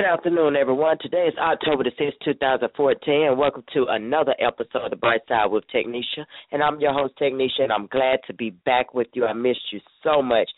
[0.00, 0.96] Good afternoon, everyone.
[0.98, 5.50] Today is October the 6th, 2014, and welcome to another episode of The Bright Side
[5.50, 6.24] with Technisha.
[6.52, 9.26] And I'm your host, Technisha, and I'm glad to be back with you.
[9.26, 10.48] I missed you so much.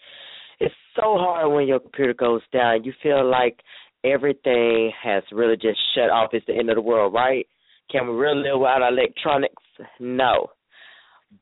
[0.61, 2.85] It's so hard when your computer goes down.
[2.85, 3.59] You feel like
[4.05, 6.31] everything has really just shut off.
[6.35, 7.45] It's the end of the world, right?
[7.91, 9.61] Can we really live without electronics?
[9.99, 10.51] No.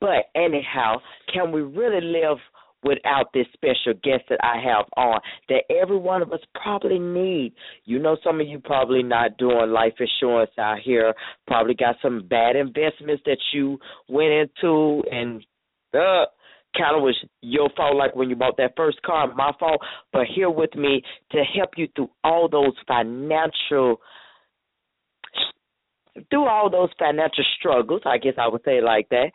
[0.00, 2.38] But anyhow, can we really live
[2.82, 7.52] without this special guest that I have on that every one of us probably need.
[7.84, 11.14] You know, some of you probably not doing life insurance out here,
[11.46, 15.44] probably got some bad investments that you went into and
[15.94, 16.24] uh
[16.76, 19.80] kind of was your fault like when you bought that first car, my fault.
[20.12, 24.00] But here with me to help you through all those financial
[26.28, 29.30] through all those financial struggles, I guess I would say like that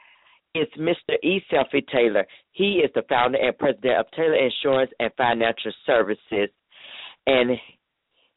[0.56, 1.16] is Mr.
[1.24, 1.42] E.
[1.52, 2.26] Selfie Taylor.
[2.52, 6.50] He is the founder and president of Taylor Insurance and Financial Services,
[7.28, 7.52] and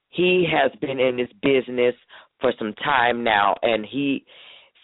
[0.08, 1.94] he has been in this business
[2.40, 3.54] for some time now.
[3.62, 4.24] And he,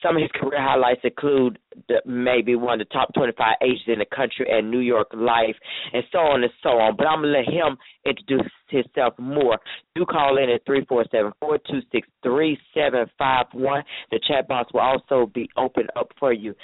[0.04, 3.98] some of his career highlights include the, maybe one of the top 25 agents in
[3.98, 5.56] the country and New York Life,
[5.92, 6.96] and so on and so on.
[6.96, 9.58] But I'm gonna let him introduce himself more.
[9.94, 13.82] Do call in at three four seven four two six three seven five one.
[14.10, 16.54] The chat box will also be open up for you.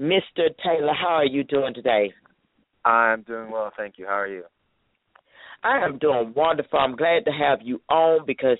[0.00, 0.48] Mr.
[0.64, 2.12] Taylor, how are you doing today?
[2.84, 4.06] I'm doing well, thank you.
[4.06, 4.44] How are you?
[5.62, 6.78] I am doing wonderful.
[6.78, 8.58] I'm glad to have you on because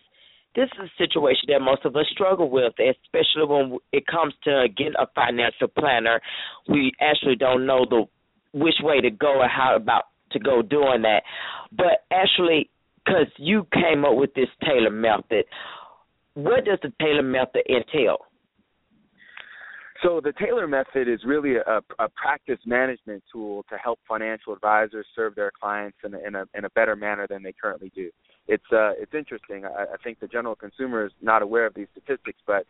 [0.54, 4.66] this is a situation that most of us struggle with, especially when it comes to
[4.76, 6.20] getting a financial planner.
[6.68, 8.04] We actually don't know the
[8.52, 11.22] which way to go or how about to go doing that.
[11.70, 12.70] But actually,
[13.04, 15.44] because you came up with this Taylor method,
[16.34, 18.18] what does the Taylor method entail?
[20.02, 25.06] So the Taylor method is really a, a practice management tool to help financial advisors
[25.16, 28.10] serve their clients in a, in a, in a better manner than they currently do.
[28.46, 29.64] It's uh, it's interesting.
[29.64, 32.64] I, I think the general consumer is not aware of these statistics, but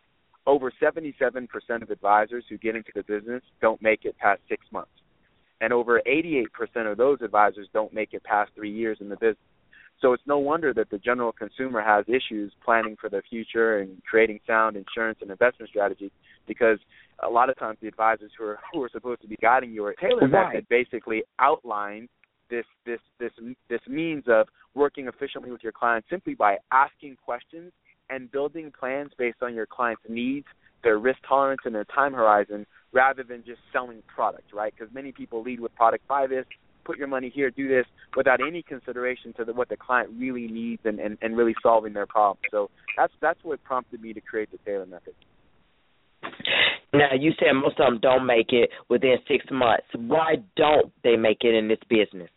[0.47, 1.49] over 77%
[1.83, 4.91] of advisors who get into the business don't make it past six months,
[5.61, 6.47] and over 88%
[6.91, 9.37] of those advisors don't make it past three years in the business.
[10.01, 14.01] So it's no wonder that the general consumer has issues planning for the future and
[14.09, 16.13] creating sound insurance and investment strategies
[16.49, 16.79] because
[17.23, 19.85] a lot of times the advisors who are who are supposed to be guiding you
[19.85, 20.53] are Taylor Right.
[20.53, 22.09] method basically outline
[22.51, 23.33] this this this
[23.69, 27.73] this means of working efficiently with your clients simply by asking questions
[28.11, 30.47] and building plans based on your client's needs,
[30.83, 34.73] their risk tolerance, and their time horizon, rather than just selling product, right?
[34.77, 36.47] Because many people lead with product, buy this,
[36.85, 37.85] put your money here, do this,
[38.17, 41.93] without any consideration to the, what the client really needs and, and, and really solving
[41.93, 42.39] their problem.
[42.51, 45.15] So that's that's what prompted me to create the Taylor method.
[46.93, 49.87] Now, you said most of them don't make it within six months.
[49.95, 52.31] Why don't they make it in this business?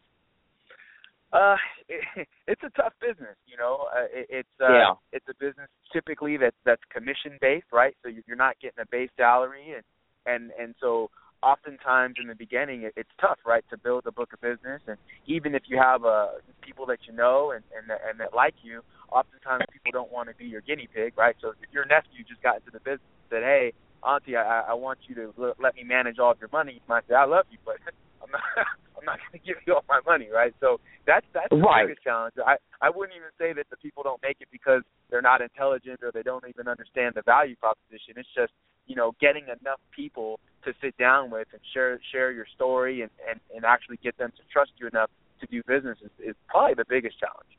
[1.31, 1.55] Uh,
[1.87, 3.87] it, it's a tough business, you know.
[3.95, 4.93] Uh, it, it's uh, Yeah.
[5.13, 7.95] it's a business typically that that's commission based, right?
[8.03, 9.83] So you- you're not getting a base salary, and
[10.25, 11.09] and and so
[11.43, 14.97] oftentimes in the beginning it, it's tough, right, to build a book of business, and
[15.25, 16.27] even if you have uh
[16.61, 18.81] people that you know and and and that like you,
[19.11, 21.35] oftentimes people don't want to be your guinea pig, right?
[21.41, 23.73] So if your nephew just got into the business said, hey,
[24.05, 26.81] auntie, I, I want you to l- let me manage all of your money, you
[26.87, 27.77] might say, I love you, but
[28.21, 28.41] I'm not
[29.01, 30.53] I'm not going to give you all my money, right?
[30.59, 31.87] So that's that's the Right.
[31.87, 32.35] biggest challenge.
[32.45, 36.01] I I wouldn't even say that the people don't make it because they're not intelligent
[36.03, 38.13] or they don't even understand the value proposition.
[38.17, 38.53] It's just
[38.85, 43.09] you know getting enough people to sit down with and share share your story and
[43.27, 45.09] and and actually get them to trust you enough
[45.39, 47.49] to do business is, is probably the biggest challenge.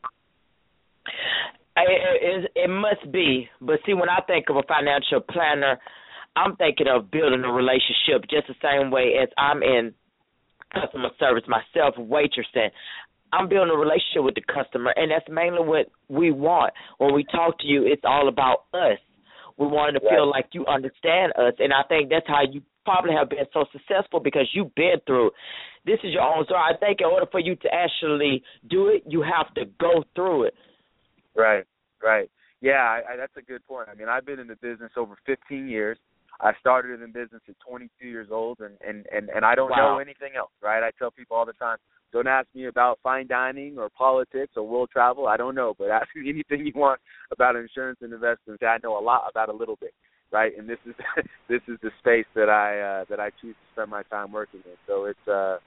[1.76, 5.78] It, it must be, but see, when I think of a financial planner,
[6.36, 9.94] I'm thinking of building a relationship just the same way as I'm in
[10.72, 12.68] customer service myself, waitressing.
[13.32, 16.74] I'm building a relationship with the customer, and that's mainly what we want.
[16.98, 18.98] When we talk to you, it's all about us.
[19.56, 23.12] We wanted to feel like you understand us, and I think that's how you probably
[23.14, 25.30] have been so successful because you've been through.
[25.86, 26.60] This is your own story.
[26.60, 30.44] I think in order for you to actually do it, you have to go through
[30.44, 30.54] it.
[31.34, 31.64] Right,
[32.02, 32.30] right.
[32.60, 33.88] Yeah, I, I, that's a good point.
[33.90, 35.98] I mean, I've been in the business over 15 years.
[36.40, 39.94] I started in business at 22 years old, and and and and I don't Wow.
[39.94, 40.50] know anything else.
[40.62, 40.82] Right?
[40.82, 41.76] I tell people all the time,
[42.12, 45.26] don't ask me about fine dining or politics or world travel.
[45.28, 47.00] I don't know, but ask me anything you want
[47.30, 48.62] about insurance and investments.
[48.62, 49.92] I know a lot about a little bit.
[50.32, 50.52] right?
[50.58, 50.94] And this is
[51.48, 54.60] this is the space that I uh, that I choose to spend my time working
[54.64, 54.76] in.
[54.86, 55.58] So it's uh,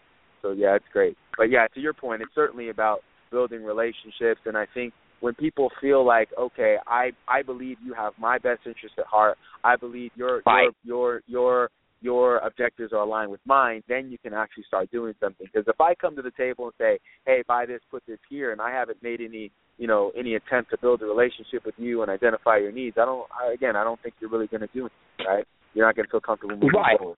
[0.42, 1.18] so yeah, it's great.
[1.38, 3.00] But yeah, to your point, it's certainly about
[3.32, 8.14] building relationships, and I think when people feel like, okay, I I believe you have
[8.20, 9.38] my best interest at heart.
[9.64, 11.70] I believe your your your your
[12.02, 15.48] your objectives are aligned with mine, then you can actually start doing something.
[15.52, 18.52] Because if I come to the table and say, "Hey, buy this, put this here,"
[18.52, 22.02] and I haven't made any, you know, any attempt to build a relationship with you
[22.02, 23.28] and identify your needs, I don't.
[23.32, 24.92] I, again, I don't think you're really going to do it,
[25.28, 25.46] right?
[25.74, 26.98] You're not going to feel comfortable moving right.
[26.98, 27.18] forward.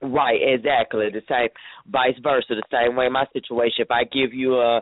[0.00, 1.08] Right, exactly.
[1.12, 1.48] The same,
[1.90, 2.54] vice versa.
[2.54, 3.08] The same way.
[3.08, 3.78] My situation.
[3.78, 4.80] If I give you a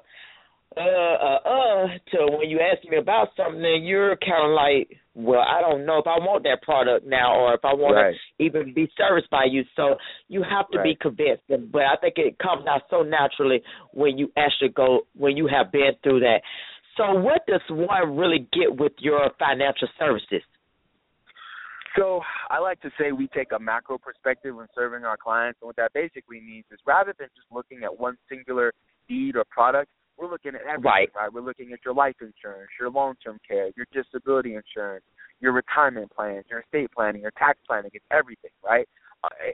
[0.77, 5.41] uh uh uh to when you ask me about something you're kind of like well
[5.41, 8.15] i don't know if i want that product now or if i want right.
[8.39, 9.97] to even be serviced by you so
[10.29, 10.85] you have to right.
[10.85, 15.37] be convinced but i think it comes out so naturally when you actually go when
[15.37, 16.41] you have been through that
[16.97, 20.43] so what does one really get with your financial services
[21.97, 25.67] so I like to say we take a macro perspective when serving our clients, and
[25.67, 28.73] what that basically means is rather than just looking at one singular
[29.11, 29.91] need or product,
[30.23, 31.09] we're looking at everything, right?
[31.17, 31.33] right?
[31.33, 35.05] We're looking at your life insurance, your long-term care, your disability insurance,
[35.41, 37.91] your retirement plans, your estate planning, your tax planning.
[37.93, 38.89] It's everything, right?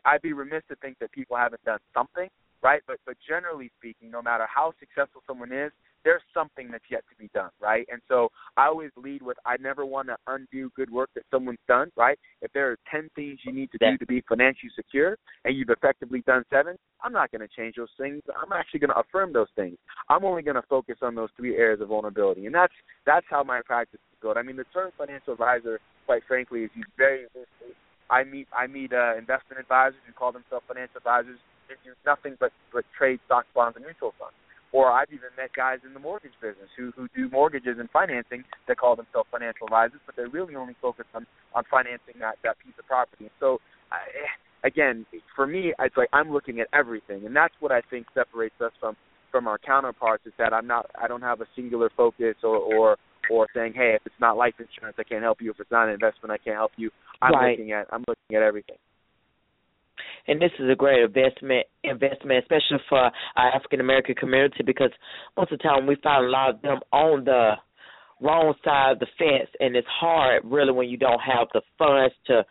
[0.05, 2.29] I'd be remiss to think that people haven't done something,
[2.63, 2.83] right?
[2.87, 5.73] But but generally speaking, no matter how successful someone is,
[6.09, 7.87] there's something that's yet to be done, right?
[7.93, 11.59] And so I always lead with I never want to undo good work that someone's
[11.69, 12.19] done, right?
[12.41, 15.69] If there are 10 things you need to do to be financially secure and you've
[15.69, 18.23] effectively done seven, I'm not going to change those things.
[18.41, 19.77] I'm actually going to affirm those things.
[20.09, 22.47] I'm only going to focus on those three areas of vulnerability.
[22.47, 22.73] And that's
[23.05, 24.39] that's how my practice is built.
[24.39, 27.77] I mean, the term financial advisor, quite frankly, is used very loosely.
[28.09, 31.37] I meet I meet uh, investment advisors who call themselves financial advisors
[31.69, 34.33] who do nothing but but trade stocks, bonds, and mutual funds
[34.73, 38.45] or I've even met guys in the mortgage business who who do mortgages and financing
[38.67, 42.59] that call themselves financial advisors, but they're really only focused on on financing that that
[42.65, 43.31] piece of property.
[43.41, 43.59] So,
[43.91, 47.81] I, eh, again, for me, it's like I'm looking at everything, and that's what I
[47.91, 48.97] think separates us from
[49.31, 52.97] from our counterparts is that I'm not I don't have a singular focus or or
[53.31, 55.51] or saying, hey, if it's not life insurance, I can't help you.
[55.51, 56.91] If it's not an investment, I can't help you.
[57.21, 57.51] I'm right.
[57.51, 58.77] looking at I'm looking at everything
[60.27, 63.13] and this is a great investment investment, especially for our
[63.55, 64.91] African American community, because
[65.37, 67.53] most of the time we find a lot of them on the
[68.21, 72.15] wrong side of the fence, and it's hard really when you don't have the funds
[72.27, 72.45] to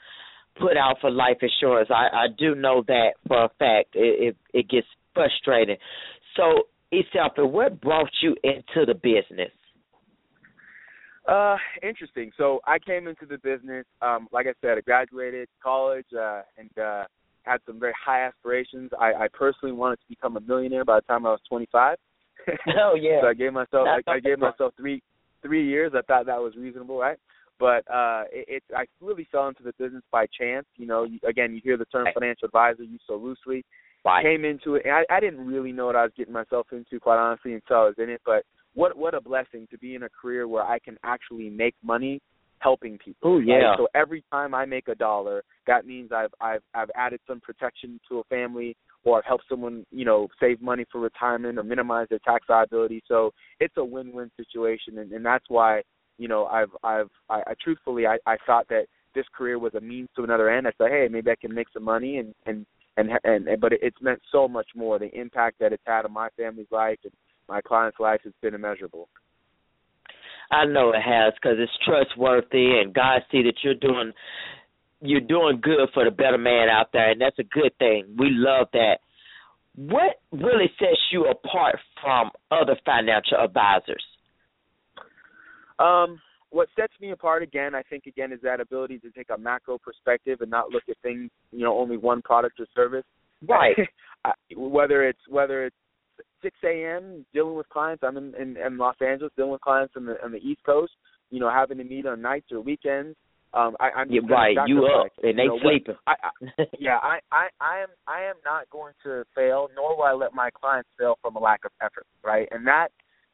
[0.60, 1.90] put out for life insurance.
[1.92, 3.96] I, I do know that for a fact.
[3.96, 5.78] It it, it gets frustrating.
[6.36, 9.52] So, Eszylfie, what brought you into the business?
[11.28, 12.32] Uh, interesting.
[12.38, 16.70] So I came into the business, um, like I said, I graduated college, uh, and
[16.78, 17.04] uh,
[17.48, 18.92] had some very high aspirations.
[19.00, 21.98] I, I personally wanted to become a millionaire by the time I was 25.
[22.80, 23.20] Oh yeah.
[23.22, 25.02] so I gave myself I, I gave myself three
[25.42, 25.92] three years.
[25.96, 27.18] I thought that was reasonable, right?
[27.60, 30.66] But uh, it, it I really fell into the business by chance.
[30.78, 33.66] You know, you, again, you hear the term financial advisor used so loosely.
[34.06, 34.24] Right.
[34.24, 37.00] Came into it, and I, I didn't really know what I was getting myself into,
[37.00, 38.22] quite honestly, until I was in it.
[38.26, 41.76] But what what a blessing to be in a career where I can actually make
[41.84, 42.22] money
[42.60, 43.36] helping people.
[43.36, 43.56] Oh yeah.
[43.56, 43.78] Right?
[43.78, 48.00] So every time I make a dollar, that means I've I've I've added some protection
[48.10, 52.08] to a family or I've helped someone, you know, save money for retirement or minimize
[52.10, 53.02] their tax liability.
[53.08, 55.82] So it's a win-win situation and, and that's why,
[56.18, 59.82] you know, I've I've I, I truthfully I, I thought that this career was a
[59.82, 60.68] means to another end.
[60.68, 62.66] I said, hey, maybe I can make some money and and
[62.98, 65.00] and and, and but it's meant so much more.
[65.00, 67.14] The impact that it's had on my family's life and
[67.48, 69.08] my clients' life has been immeasurable.
[70.52, 74.14] I know it has because it's trustworthy, and God see that you're doing
[75.02, 78.16] you're doing good for the better man out there, and that's a good thing.
[78.18, 78.98] We love that.
[79.76, 84.04] What really sets you apart from other financial advisors?
[85.78, 89.38] Um, what sets me apart again, I think again, is that ability to take a
[89.38, 93.06] macro perspective and not look at things, you know, only one product or service.
[93.48, 93.76] Right.
[94.56, 95.76] whether it's whether it's
[96.42, 97.26] 6 a.m.
[97.34, 98.04] dealing with clients.
[98.04, 100.94] I'm in, in, in Los Angeles dealing with clients on the on the East Coast.
[101.30, 103.18] You know, having to meet on nights or weekends.
[103.54, 104.58] Um, I, I'm yeah, right.
[104.68, 105.96] You up and they you know, sleeping.
[106.06, 110.04] I, I, yeah, I, I, I am, I am not going to fail, nor will
[110.04, 112.06] I let my clients fail from a lack of effort.
[112.24, 112.90] Right, and that,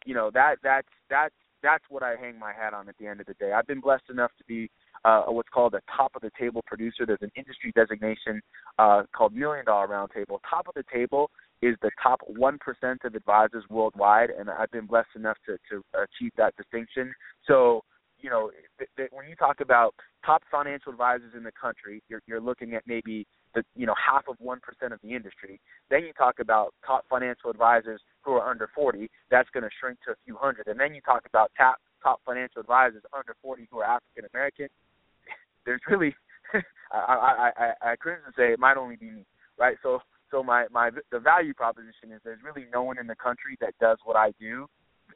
[0.05, 1.33] you know, that that's that's
[1.63, 3.53] that's what I hang my hat on at the end of the day.
[3.53, 4.69] I've been blessed enough to be
[5.05, 7.05] uh, what's called a top of the table producer.
[7.05, 8.41] There's an industry designation
[8.77, 10.39] uh, called Million Dollar Roundtable.
[10.49, 12.57] Top of the table is the top 1%
[13.05, 17.13] of advisors worldwide, and I've been blessed enough to, to achieve that distinction.
[17.47, 17.83] So,
[18.23, 18.49] you know,
[18.79, 19.93] th- th- when you talk about
[20.25, 24.23] top financial advisors in the country, you're, you're looking at maybe the you know half
[24.27, 25.59] of one percent of the industry.
[25.91, 29.99] Then you talk about top financial advisors who are under 40, that's going to shrink
[30.05, 30.67] to a few hundred.
[30.67, 34.67] And then you talk about top top financial advisors under 40 who are African American,
[35.65, 36.15] there's really
[36.91, 39.25] I, I I I cringe to say it might only be me,
[39.59, 39.77] right?
[39.83, 39.99] So
[40.31, 43.73] so my my the value proposition is there's really no one in the country that
[43.79, 44.67] does what I do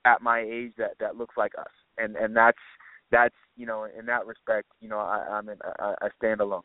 [0.06, 2.58] at my age that that looks like us, and and that's
[3.12, 6.62] that's you know in that respect you know I, I'm in, I, stand alone.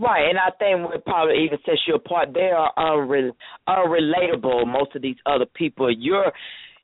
[0.00, 3.32] Right, and I think what probably even sets you apart, they are unre-
[3.68, 4.64] unrelatable.
[4.64, 6.30] Most of these other people, you're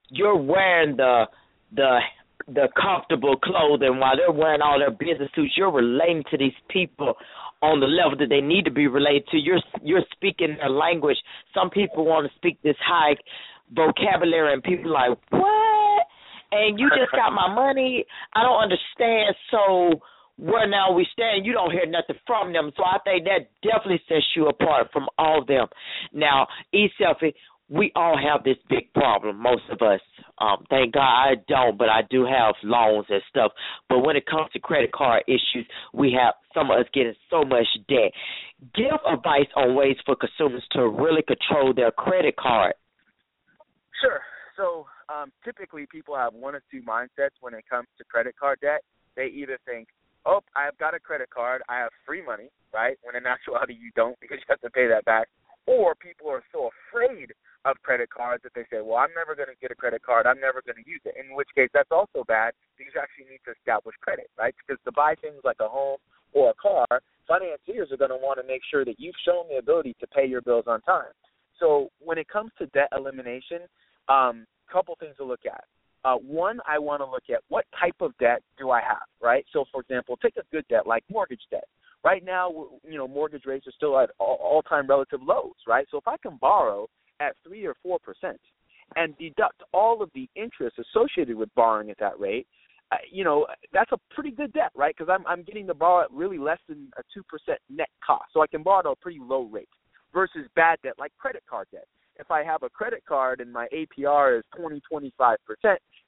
[0.09, 1.27] you're wearing the
[1.75, 2.01] the
[2.49, 5.55] the comfortable clothing while they're wearing all their business suits.
[5.57, 7.15] You're relating to these people
[7.63, 9.39] on the level that they need to be related to.
[9.39, 11.17] You're you're speaking their language.
[11.55, 13.15] Some people want to speak this high
[13.73, 15.74] vocabulary, and people like what?
[16.55, 18.05] And you just got my money.
[18.35, 19.35] I don't understand.
[19.51, 20.01] So
[20.37, 22.71] where now we stand, you don't hear nothing from them.
[22.77, 25.67] So I think that definitely sets you apart from all of them.
[26.13, 27.35] Now, E Selfie,
[27.69, 30.01] we all have this big problem, most of us.
[30.39, 33.53] Um, thank God I don't, but I do have loans and stuff.
[33.89, 37.45] But when it comes to credit card issues, we have some of us getting so
[37.45, 38.13] much debt.
[38.75, 42.75] Give advice on ways for consumers to really control their credit card.
[44.03, 44.21] Sure.
[44.57, 48.59] So um, typically, people have one of two mindsets when it comes to credit card
[48.61, 48.83] debt.
[49.17, 49.89] They either think,
[50.27, 52.99] "Oh, I've got a credit card, I have free money," right?
[53.03, 55.29] When in actuality, you don't because you have to pay that back.
[55.67, 57.33] Or people are so afraid
[57.65, 60.27] of credit cards that they say, "Well, I'm never going to get a credit card.
[60.27, 63.31] I'm never going to use it." In which case, that's also bad because you actually
[63.31, 64.55] need to establish credit, right?
[64.61, 65.99] Because to buy things like a home
[66.35, 66.87] or a car,
[67.27, 70.27] financiers are going to want to make sure that you've shown the ability to pay
[70.27, 71.13] your bills on time.
[71.59, 73.61] So when it comes to debt elimination,
[74.09, 75.65] um, couple things to look at.
[76.05, 79.45] Uh, one, I want to look at what type of debt do I have, right?
[79.53, 81.65] So, for example, take a good debt like mortgage debt.
[82.05, 82.51] Right now,
[82.87, 85.87] you know, mortgage rates are still at all-time relative lows, right?
[85.91, 86.89] So, if I can borrow
[87.21, 88.39] at three or four percent
[88.97, 92.47] and deduct all of the interest associated with borrowing at that rate,
[92.93, 94.95] uh, you know, that's a pretty good debt, right?
[94.97, 98.25] Because I'm I'm getting to borrow at really less than a two percent net cost,
[98.35, 99.69] so I can borrow at a pretty low rate.
[100.13, 103.69] Versus bad debt like credit card debt if I have a credit card and my
[103.75, 105.37] APR is 20, 25%,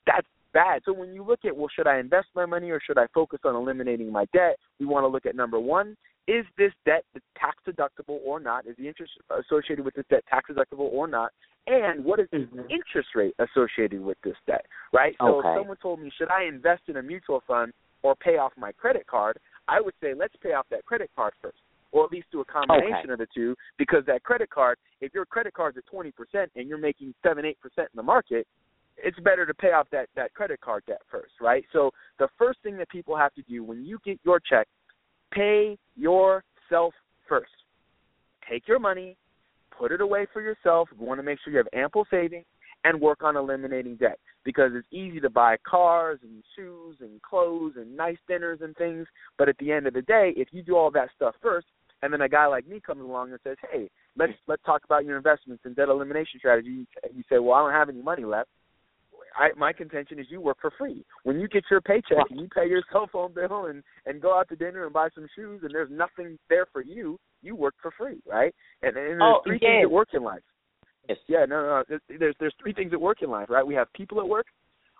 [0.06, 0.82] that's bad.
[0.84, 3.40] So when you look at, well, should I invest my money or should I focus
[3.44, 4.56] on eliminating my debt?
[4.80, 5.96] We want to look at number one,
[6.28, 7.04] is this debt
[7.38, 8.66] tax deductible or not?
[8.66, 11.30] Is the interest associated with this debt tax deductible or not?
[11.68, 12.60] And what is the mm-hmm.
[12.70, 14.64] interest rate associated with this debt?
[14.92, 15.14] Right?
[15.20, 15.48] So okay.
[15.48, 17.72] if someone told me, should I invest in a mutual fund
[18.02, 19.38] or pay off my credit card?
[19.68, 21.58] I would say, let's pay off that credit card first
[21.92, 23.12] or at least do a combination okay.
[23.12, 26.12] of the two because that credit card, if your credit card's at 20%
[26.54, 28.46] and you're making 7 8% in the market,
[28.98, 31.64] it's better to pay off that that credit card debt first, right?
[31.72, 34.66] So the first thing that people have to do when you get your check,
[35.32, 36.94] pay yourself
[37.28, 37.50] first.
[38.50, 39.16] Take your money,
[39.76, 40.88] put it away for yourself.
[40.98, 42.46] You want to make sure you have ample savings
[42.84, 47.72] and work on eliminating debt because it's easy to buy cars and shoes and clothes
[47.76, 50.76] and nice dinners and things, but at the end of the day, if you do
[50.76, 51.66] all that stuff first,
[52.06, 55.04] and then a guy like me comes along and says, "Hey, let's let's talk about
[55.04, 58.48] your investments and debt elimination strategy." You say, "Well, I don't have any money left."
[59.36, 61.04] I, my contention is you work for free.
[61.24, 64.38] When you get your paycheck and you pay your cell phone bill and and go
[64.38, 67.74] out to dinner and buy some shoes and there's nothing there for you, you work
[67.82, 68.54] for free, right?
[68.82, 69.68] And, and there's oh, three yeah.
[69.68, 70.42] things that work in life.
[71.08, 71.18] Yes.
[71.26, 71.98] Yeah, no, no, no.
[72.18, 73.66] There's there's three things that work in life, right?
[73.66, 74.46] We have people at work,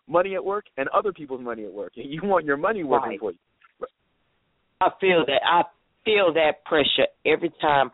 [0.08, 1.92] money at work, and other people's money at work.
[1.96, 3.20] And you want your money working right.
[3.20, 3.38] for you.
[4.80, 5.40] I feel that.
[5.46, 5.62] I
[6.06, 7.90] feel that pressure every time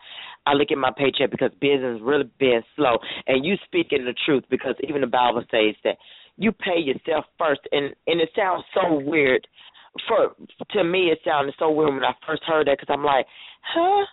[0.47, 2.99] I look at my paycheck because business really been slow.
[3.27, 5.97] And you speaking the truth because even the Bible says that
[6.37, 9.47] you pay yourself first, and and it sounds so weird.
[10.09, 10.35] For
[10.73, 13.27] to me, it sounded so weird when I first heard that because I'm like,
[13.63, 14.07] huh?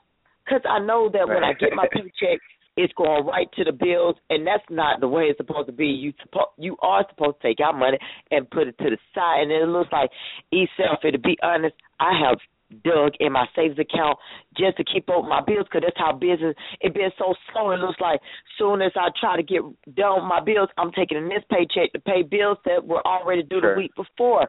[0.45, 2.39] Because I know that when I get my paycheck,
[2.75, 5.87] it's going right to the bills, and that's not the way it's supposed to be.
[5.87, 7.97] You suppo- you are supposed to take out money
[8.31, 10.09] and put it to the side, and it looks like
[10.51, 10.99] e-self.
[11.01, 12.39] To be honest, I have
[12.83, 14.17] dug in my savings account
[14.57, 17.71] just to keep up my bills because that's how business it been so slow.
[17.71, 18.19] It looks like
[18.57, 19.61] soon as I try to get
[19.95, 23.43] done with my bills, I'm taking in this paycheck to pay bills that were already
[23.43, 23.75] due sure.
[23.75, 24.47] the week before,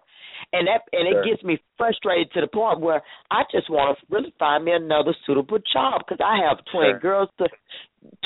[0.52, 1.22] and that and sure.
[1.22, 4.72] it gets me frustrated to the point where I just want to really find me
[4.72, 7.00] another suitable job because I have twin sure.
[7.00, 7.48] girls to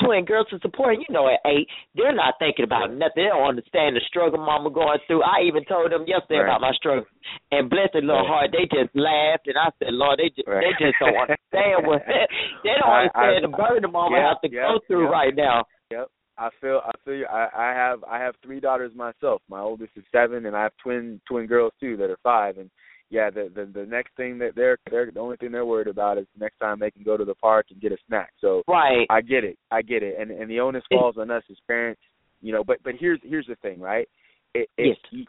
[0.03, 0.97] twin girls to support.
[0.97, 3.23] You know, at eight, they're not thinking about nothing.
[3.23, 5.23] They don't understand the struggle mama going through.
[5.23, 6.49] I even told them yesterday right.
[6.49, 7.05] about my struggle,
[7.51, 10.63] and bless their little heart, they just laughed, and I said, Lord, they just right.
[10.63, 12.01] they just don't understand what
[12.63, 15.11] they don't I, understand I, the burden mama yep, has to yep, go through yep.
[15.11, 15.65] right now.
[15.91, 16.07] Yep.
[16.37, 17.25] I feel I feel you.
[17.27, 19.41] I, I have I have three daughters myself.
[19.49, 22.69] My oldest is seven and I have twin twin girls too that are five and
[23.15, 26.17] yeah, the the the next thing that they're they're the only thing they're worried about
[26.17, 28.31] is next time they can go to the park and get a snack.
[28.41, 29.07] So Right.
[29.09, 29.57] I get it.
[29.71, 30.15] I get it.
[30.19, 32.01] And and the onus falls on us as parents,
[32.41, 34.07] you know, but but here's here's the thing, right?
[34.53, 35.25] It, it, Yes.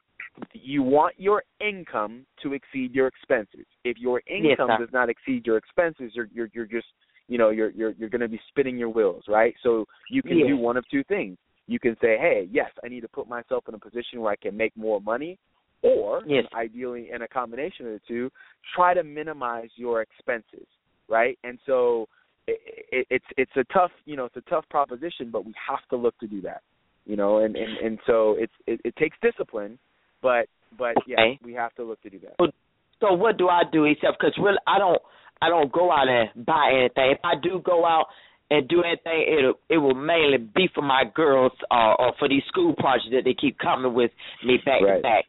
[0.52, 3.66] you want your income to exceed your expenses.
[3.84, 4.78] If your income sir.
[4.80, 6.88] does not exceed your expenses, you're you're you're just
[7.28, 9.54] you know you're you're you're going to be spinning your wheels, right?
[9.62, 10.48] So you can Yes.
[10.48, 11.38] do one of two things.
[11.68, 14.36] You can say, "Hey, yes, I need to put myself in a position where I
[14.36, 15.38] can make more money,"
[15.86, 16.44] or Yes.
[16.54, 18.30] ideally in a combination of the two,
[18.74, 20.66] try to minimize your expenses,
[21.08, 21.38] right?
[21.44, 22.08] And so
[22.46, 25.80] it, it, it's it's a tough you know it's a tough proposition, but we have
[25.90, 26.62] to look to do that,
[27.04, 29.78] you know, and and and so it's it, it takes discipline,
[30.22, 30.46] but
[30.78, 32.52] but yeah, we have to look to do that.
[33.00, 35.00] So what do I do except because really I don't
[35.42, 37.10] I don't go out and buy anything.
[37.12, 38.06] If I do go out
[38.50, 42.42] and do anything, it it will mainly be for my girls uh, or for these
[42.48, 44.10] school projects that they keep coming with
[44.44, 45.02] me back to Right.
[45.02, 45.24] back.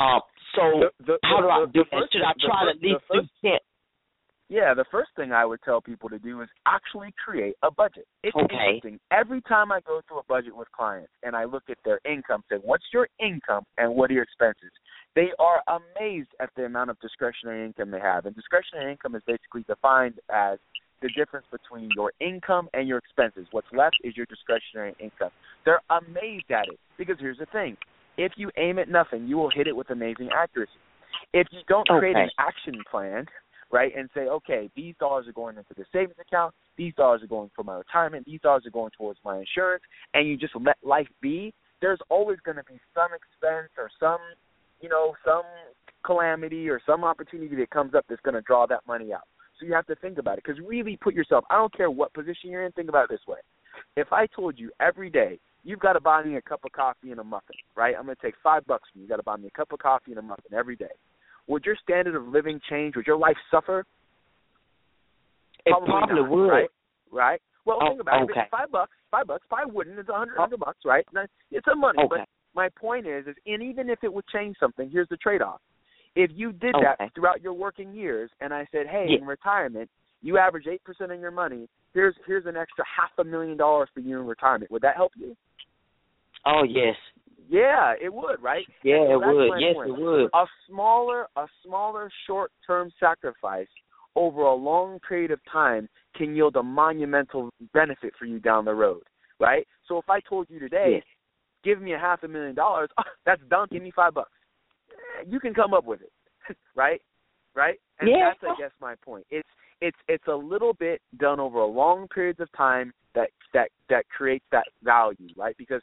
[0.00, 0.22] Um,
[0.56, 1.84] so The- the- how do the- I do?
[1.84, 3.58] first Should I try to at least do ten?
[4.48, 8.08] Yeah, the first thing I would tell people to do is actually create a budget.
[8.24, 8.56] It's Okay.
[8.56, 8.98] interesting.
[9.12, 12.42] Every time I go through a budget with clients and I look at their income,
[12.48, 14.72] say, what's your income and what are your expenses?
[15.14, 18.26] They are amazed at the amount of discretionary income they have.
[18.26, 20.58] And discretionary income is basically defined as
[21.00, 23.46] the difference between your income and your expenses.
[23.52, 25.30] What's left is your discretionary income.
[25.64, 27.76] They're amazed at it because here's the thing.
[28.20, 30.72] If you aim at nothing, you will hit it with amazing accuracy.
[31.32, 32.24] If you don't create Okay.
[32.24, 33.26] an action plan,
[33.70, 37.26] right, and say, okay, these dollars are going into the savings account, these dollars are
[37.26, 40.76] going for my retirement, these dollars are going towards my insurance, and you just let
[40.82, 44.20] life be, there's always going to be some expense or some,
[44.82, 45.44] you know, some
[46.04, 49.26] calamity or some opportunity that comes up that's going to draw that money out.
[49.58, 51.44] So you have to think about it because really put yourself.
[51.48, 52.72] I don't care what position you're in.
[52.72, 53.38] Think about it this way:
[53.96, 57.10] if I told you every day you've got to buy me a cup of coffee
[57.10, 57.94] and a muffin, right?
[57.98, 59.02] I'm going to take five bucks from you.
[59.04, 60.94] You've got to buy me a cup of coffee and a muffin every day.
[61.48, 62.96] Would your standard of living change?
[62.96, 63.84] Would your life suffer?
[65.66, 66.48] It Probably probably not, would.
[66.48, 66.68] Right?
[67.12, 67.42] Right.
[67.66, 68.40] Well, Oh, think about okay.
[68.40, 68.46] it.
[68.50, 68.92] Five bucks.
[69.10, 69.44] Five bucks.
[69.48, 69.98] Probably wouldn't.
[69.98, 70.64] It's a hundred, hundred oh.
[70.66, 71.04] bucks, right?
[71.50, 71.98] It's a money.
[72.04, 72.08] Okay.
[72.20, 75.60] But my point is, is, and even if it would change something, here's the trade-off.
[76.16, 76.86] If you did Okay.
[76.98, 79.18] that throughout your working years, and I said, hey, Yeah.
[79.18, 79.90] in retirement,
[80.22, 81.68] you average eight percent of your money.
[81.94, 84.70] Here's here's an extra half a million dollars for you in retirement.
[84.70, 85.36] Would that help you?
[86.46, 86.96] Oh yes.
[87.48, 88.64] Yeah, it would, right?
[88.84, 89.60] Yeah, so it would.
[89.60, 89.88] Yes, point.
[89.88, 90.30] it would.
[90.34, 93.66] A smaller, a smaller short-term sacrifice
[94.14, 98.74] over a long period of time can yield a monumental benefit for you down the
[98.74, 99.02] road,
[99.40, 99.66] right?
[99.88, 101.02] So if I told you today, Yes.
[101.64, 102.88] give me a half a million dollars,
[103.26, 103.66] that's done.
[103.72, 104.30] Give me five bucks.
[105.18, 106.12] Eh, You can come up with it,
[106.76, 107.02] right?
[107.56, 107.80] Right?
[107.98, 108.32] And Yeah.
[108.40, 109.26] that's I guess my point.
[109.30, 109.48] It's
[109.80, 114.08] it's it's a little bit done over a long periods of time that that that
[114.08, 115.56] creates that value, right?
[115.58, 115.82] Because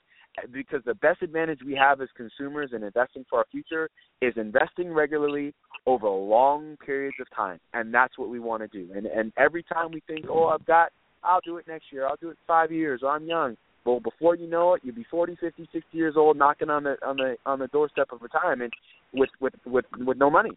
[0.52, 3.89] because the best advantage we have as consumers in investing for our future
[4.21, 5.54] is investing regularly
[5.86, 8.91] over long periods of time, and that's what we want to do.
[8.93, 10.91] And and every time we think, oh, I've got,
[11.23, 13.58] I'll do it next year, I'll do it five years, or I'm young.
[13.86, 16.95] Well, before you know it, you'll be 40, 50, 60 years old, knocking on the
[17.06, 18.73] on the on the doorstep of retirement
[19.13, 20.52] with with with with no money.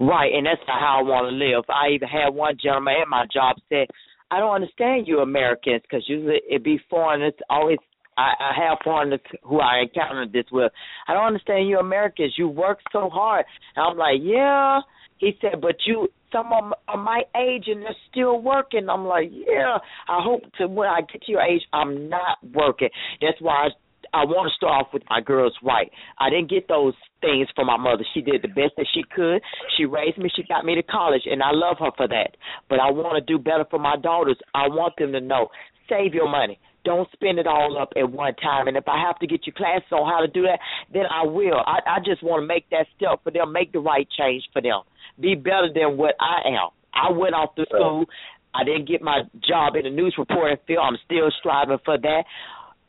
[0.00, 1.64] Right, and that's not how I want to live.
[1.68, 3.86] I even had one gentleman at my job said,
[4.30, 7.34] "I don't understand you Americans because usually it be foreigners.
[7.48, 7.78] Always,
[8.16, 10.72] I, I have foreigners who I encountered this with.
[11.08, 12.34] I don't understand you Americans.
[12.36, 13.44] You work so hard."
[13.76, 14.80] And I'm like, "Yeah."
[15.18, 19.30] He said, "But you, some of are my age and they're still working." I'm like,
[19.30, 22.90] "Yeah." I hope to when I get to your age, I'm not working.
[23.20, 23.68] That's why I
[24.14, 25.90] I want to start off with my girls right.
[26.18, 28.04] I didn't get those things from my mother.
[28.14, 29.42] She did the best that she could.
[29.76, 30.30] She raised me.
[30.34, 32.36] She got me to college, and I love her for that.
[32.68, 34.38] But I want to do better for my daughters.
[34.54, 35.48] I want them to know
[35.88, 36.60] save your money.
[36.84, 38.68] Don't spend it all up at one time.
[38.68, 40.60] And if I have to get you classes on how to do that,
[40.92, 41.58] then I will.
[41.66, 44.60] I, I just want to make that step for them, make the right change for
[44.60, 44.82] them,
[45.18, 46.70] be better than what I am.
[46.92, 48.06] I went off to school.
[48.54, 50.84] I didn't get my job in the news reporting field.
[50.86, 52.24] I'm still striving for that.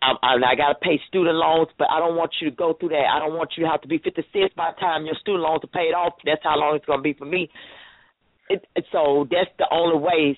[0.02, 2.74] I'm, I'm, I got to pay student loans, but I don't want you to go
[2.74, 3.10] through that.
[3.10, 5.64] I don't want you to have to be 56 by the time your student loans
[5.64, 6.14] are paid off.
[6.24, 7.50] That's how long it's going to be for me.
[8.48, 10.38] It, it, so that's the only way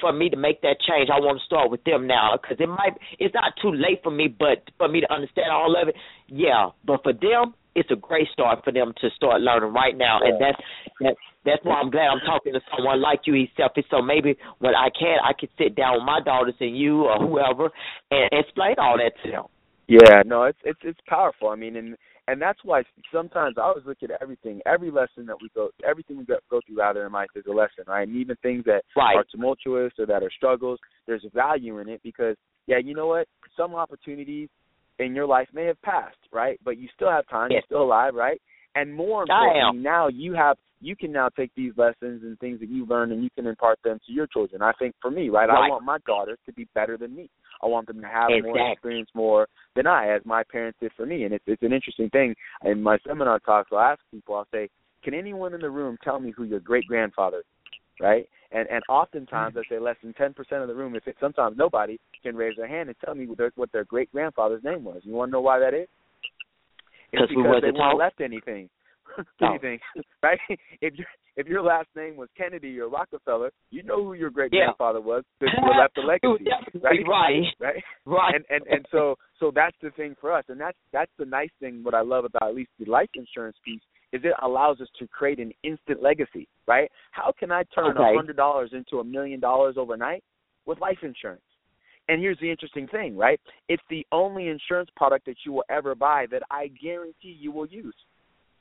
[0.00, 1.08] for me to make that change.
[1.08, 2.92] I want to start with them now because it might.
[3.18, 5.94] It's not too late for me, but for me to understand all of it,
[6.28, 6.68] yeah.
[6.84, 10.40] But for them, it's a great start for them to start learning right now, and
[10.40, 10.58] that's
[11.00, 13.84] that, that's why I'm glad I'm talking to someone like you, Eszylfie.
[13.90, 17.16] So maybe when I can, I can sit down with my daughters and you or
[17.18, 17.70] whoever
[18.10, 19.44] and explain all that to them.
[19.86, 21.48] Yeah, no, it's it's it's powerful.
[21.48, 21.96] I mean, and
[22.28, 26.18] and that's why sometimes I always look at everything, every lesson that we go, everything
[26.18, 28.06] we go, go through rather in life is a lesson, right?
[28.06, 29.16] And even things that Right.
[29.16, 32.36] are tumultuous or that are struggles, there's value in it because,
[32.66, 33.26] yeah, you know what?
[33.56, 34.50] Some opportunities
[34.98, 36.60] in your life may have passed, right?
[36.62, 37.50] But you still have time.
[37.50, 37.62] Yes.
[37.70, 38.40] You're still alive, right?
[38.74, 42.68] And more importantly, now you have you can now take these lessons and things that
[42.68, 44.62] you learn and you can impart them to your children.
[44.62, 45.66] I think for me, right, right.
[45.66, 47.28] I want my daughters to be better than me.
[47.62, 48.58] I want them to have exactly.
[48.58, 51.24] more experience more than I, as my parents did for me.
[51.24, 52.34] And it's it's an interesting thing.
[52.64, 54.68] In my seminar talks, I'll ask people, I'll say,
[55.02, 57.42] Can anyone in the room tell me who your great grandfather
[58.00, 58.28] right?
[58.50, 61.56] And and oftentimes, I say less than ten percent of the room, if it, sometimes
[61.58, 64.84] nobody can raise their hand and tell me what their, what their great grandfather's name
[64.84, 65.00] was.
[65.02, 65.88] You want to know why that is?
[67.12, 67.98] It's we because they weren't taught?
[67.98, 68.68] left anything.
[69.40, 69.48] No.
[69.50, 69.78] anything,
[70.22, 70.38] right?
[70.80, 74.52] If your if your last name was Kennedy or Rockefeller, you know who your great
[74.52, 74.66] Yeah.
[74.66, 76.50] grandfather was because you left a legacy,
[76.82, 76.98] right?
[77.06, 77.42] Right.
[77.60, 78.34] Right Right.
[78.34, 81.50] and and and so so that's the thing for us and that's that's the nice
[81.60, 83.80] thing what i love about at least the life insurance piece
[84.12, 88.00] is it allows us to create an instant legacy right how can i turn a
[88.00, 88.14] Okay.
[88.16, 90.24] hundred dollars into a million dollars overnight
[90.66, 91.42] with life insurance
[92.08, 95.94] and here's the interesting thing right it's the only insurance product that you will ever
[95.94, 97.94] buy that i guarantee you will use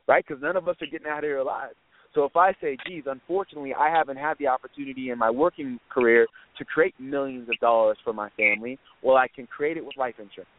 [0.07, 1.73] right because none of us are getting out of here alive
[2.17, 6.25] so if I say, geez, unfortunately, I haven't had the opportunity in my working career
[6.57, 10.15] to create millions of dollars for my family, well, I can create it with life
[10.17, 10.49] insurance.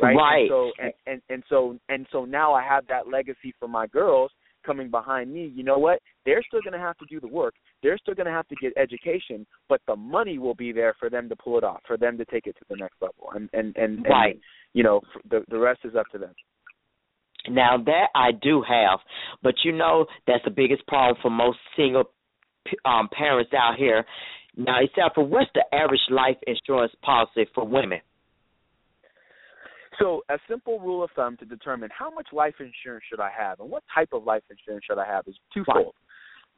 [0.00, 0.16] Right.
[0.16, 0.40] Right.
[0.40, 3.86] And so and, and and so and so now I have that legacy for my
[3.86, 4.32] girls
[4.66, 5.52] coming behind me.
[5.54, 6.00] You know what?
[6.24, 7.54] They're still going to have to do the work.
[7.82, 11.10] They're still going to have to get education, but the money will be there for
[11.10, 13.30] them to pull it off, for them to take it to the next level.
[13.34, 14.32] And and and, Right.
[14.32, 14.40] and
[14.72, 16.34] you know, the the rest is up to them.
[17.48, 19.00] Now that I do have,
[19.42, 22.04] but you know that's the biggest problem for most single
[22.84, 24.04] um parents out here.
[24.56, 28.00] Now, except for what's the average life insurance policy for women?
[29.98, 33.60] So, a simple rule of thumb to determine how much life insurance should I have
[33.60, 35.94] and what type of life insurance should I have is twofold.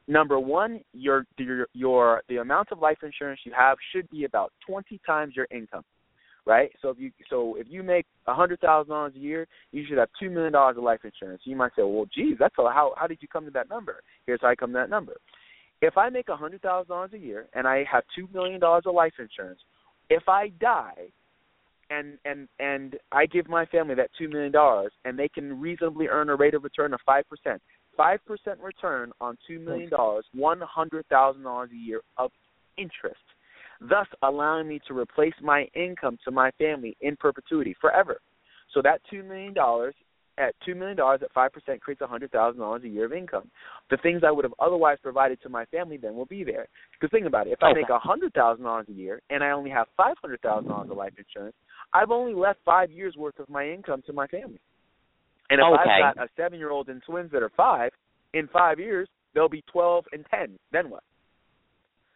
[0.07, 4.53] Number one, your your your the amount of life insurance you have should be about
[4.65, 5.83] twenty times your income,
[6.45, 6.71] right?
[6.81, 9.97] So if you so if you make a hundred thousand dollars a year, you should
[9.97, 11.41] have two million dollars of life insurance.
[11.45, 14.01] You might say, well, geez, that's a, how how did you come to that number?
[14.25, 15.17] Here's how I come to that number.
[15.81, 18.83] If I make a hundred thousand dollars a year and I have two million dollars
[18.85, 19.59] of life insurance,
[20.09, 21.09] if I die
[21.89, 26.07] and and and I give my family that two million dollars, and they can reasonably
[26.07, 27.61] earn a rate of return of five percent.
[27.97, 32.31] Five percent return on two million dollars, one hundred thousand dollars a year of
[32.77, 33.15] interest,
[33.81, 38.17] thus allowing me to replace my income to my family in perpetuity forever.
[38.73, 39.95] So that two million dollars
[40.37, 43.13] at two million dollars at five percent creates a hundred thousand dollars a year of
[43.13, 43.49] income.
[43.89, 46.67] The things I would have otherwise provided to my family then will be there.
[46.93, 49.51] Because think about it, if I make a hundred thousand dollars a year and I
[49.51, 51.55] only have five hundred thousand dollars of life insurance,
[51.93, 54.59] I've only left five years worth of my income to my family.
[55.49, 56.01] And if Okay.
[56.03, 57.91] I've got a seven year old and twins that are five,
[58.33, 60.57] in five years they'll be twelve and ten.
[60.71, 61.03] Then what?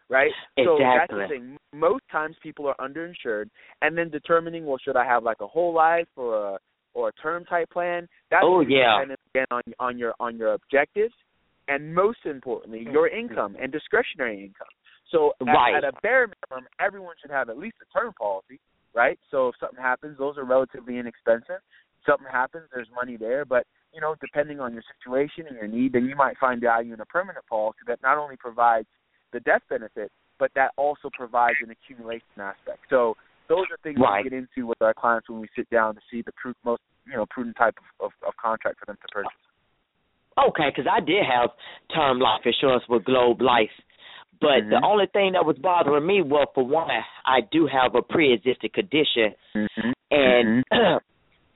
[0.10, 0.32] Right?
[0.64, 1.58] So that's the thing.
[1.74, 3.50] Most times people are underinsured
[3.82, 6.58] and then determining, well, should I have like a whole life or a
[6.96, 8.08] or a term type plan?
[8.32, 8.98] That's Oh, yeah.
[8.98, 11.14] dependent again on on your on your objectives
[11.68, 14.68] and most importantly your income and discretionary income.
[15.12, 15.76] So at, Right.
[15.76, 18.60] at a bare minimum, everyone should have at least a term policy,
[18.94, 19.20] right?
[19.32, 21.62] So if something happens, those are relatively inexpensive.
[22.06, 25.94] Something happens, there's money there, but you know, depending on your situation and your need,
[25.94, 28.88] then you might find value in a permanent policy that not only provides
[29.34, 32.80] the death benefit, but that also provides an accumulation aspect.
[32.90, 33.16] So
[33.48, 34.24] those are things Right.
[34.24, 36.82] we get into with our clients when we sit down to see the pru- most
[37.06, 39.32] you know prudent type of, of, of contract for them to purchase.
[40.38, 41.50] Okay, because I did have
[41.94, 43.72] term life insurance with Globe Life,
[44.40, 44.84] but the Mhm.
[44.84, 46.90] only thing that was bothering me was, for one,
[47.26, 49.92] I do have a pre-existing condition, Mm-hmm.
[50.12, 50.64] and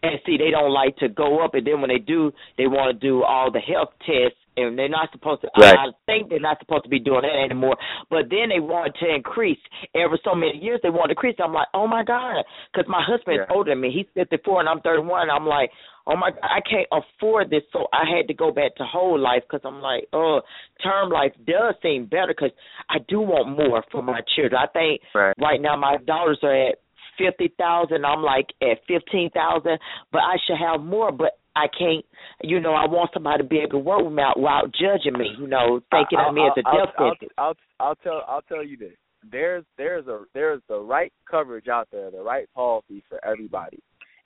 [0.04, 3.00] and see, they don't like to go up, and then when they do, they want
[3.00, 5.50] to do all the health tests, and they're not supposed to.
[5.60, 5.76] Right.
[5.78, 7.78] I, I think they're not supposed to be doing that anymore.
[8.10, 9.60] But then they want to increase
[9.96, 10.80] every so many years.
[10.84, 11.36] They want to increase.
[11.44, 13.92] I'm like, oh my god, because my husband is older than me.
[13.92, 15.30] He's 54 and I'm 31.
[15.30, 15.70] I'm like,
[16.08, 17.64] oh my, God, I can't afford this.
[17.72, 20.42] So I had to go back to whole life because I'm like, oh,
[20.84, 22.52] term life does seem better because
[22.90, 24.62] I do want more for my children.
[24.62, 25.34] I think Right.
[25.40, 26.76] right now my daughters are at
[27.18, 28.06] fifty thousand.
[28.06, 29.80] I'm like at fifteen thousand,
[30.12, 31.12] but I should have more.
[31.12, 32.06] But I can't.
[32.42, 35.18] You know, I want somebody to be able to work with me out without judging
[35.18, 35.36] me.
[35.40, 37.32] You know, thinking I'll, of me as a I'll, death I'll, sentence.
[37.38, 38.94] I'll, I'll tell I'll tell you this.
[39.32, 43.80] There's there's a there's the right coverage out there, the right policy for everybody.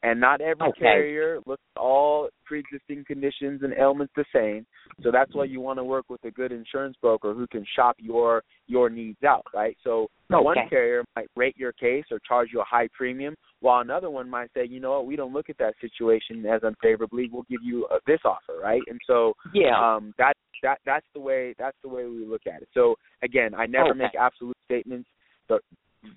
[0.03, 0.79] And not every Okay.
[0.79, 4.65] carrier looks at all pre-existing conditions and ailments the same.
[5.01, 7.95] So that's why you want to work with a good insurance broker who can shop
[7.99, 9.75] your your needs out, right?
[9.83, 14.09] So one carrier might rate your case or charge you a high premium, while another
[14.09, 17.29] one might say, you know what, we don't look at that situation as unfavorably.
[17.31, 18.81] We'll give you uh, this offer, right?
[18.87, 19.77] And so Yeah.
[19.95, 20.33] um that
[20.63, 23.89] that that's the way that's the way we look at it so again i never
[23.89, 23.99] Okay.
[23.99, 25.07] make absolute statements
[25.47, 25.61] but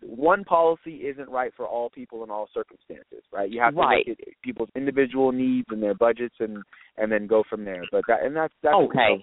[0.02, 4.06] one policy isn't right for all people in all circumstances right you have to Right.
[4.06, 6.58] look at people's individual needs and their budgets and
[6.98, 9.22] and then go from there but that and that's that's Okay.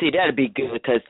[0.00, 1.00] See, that'd be good because,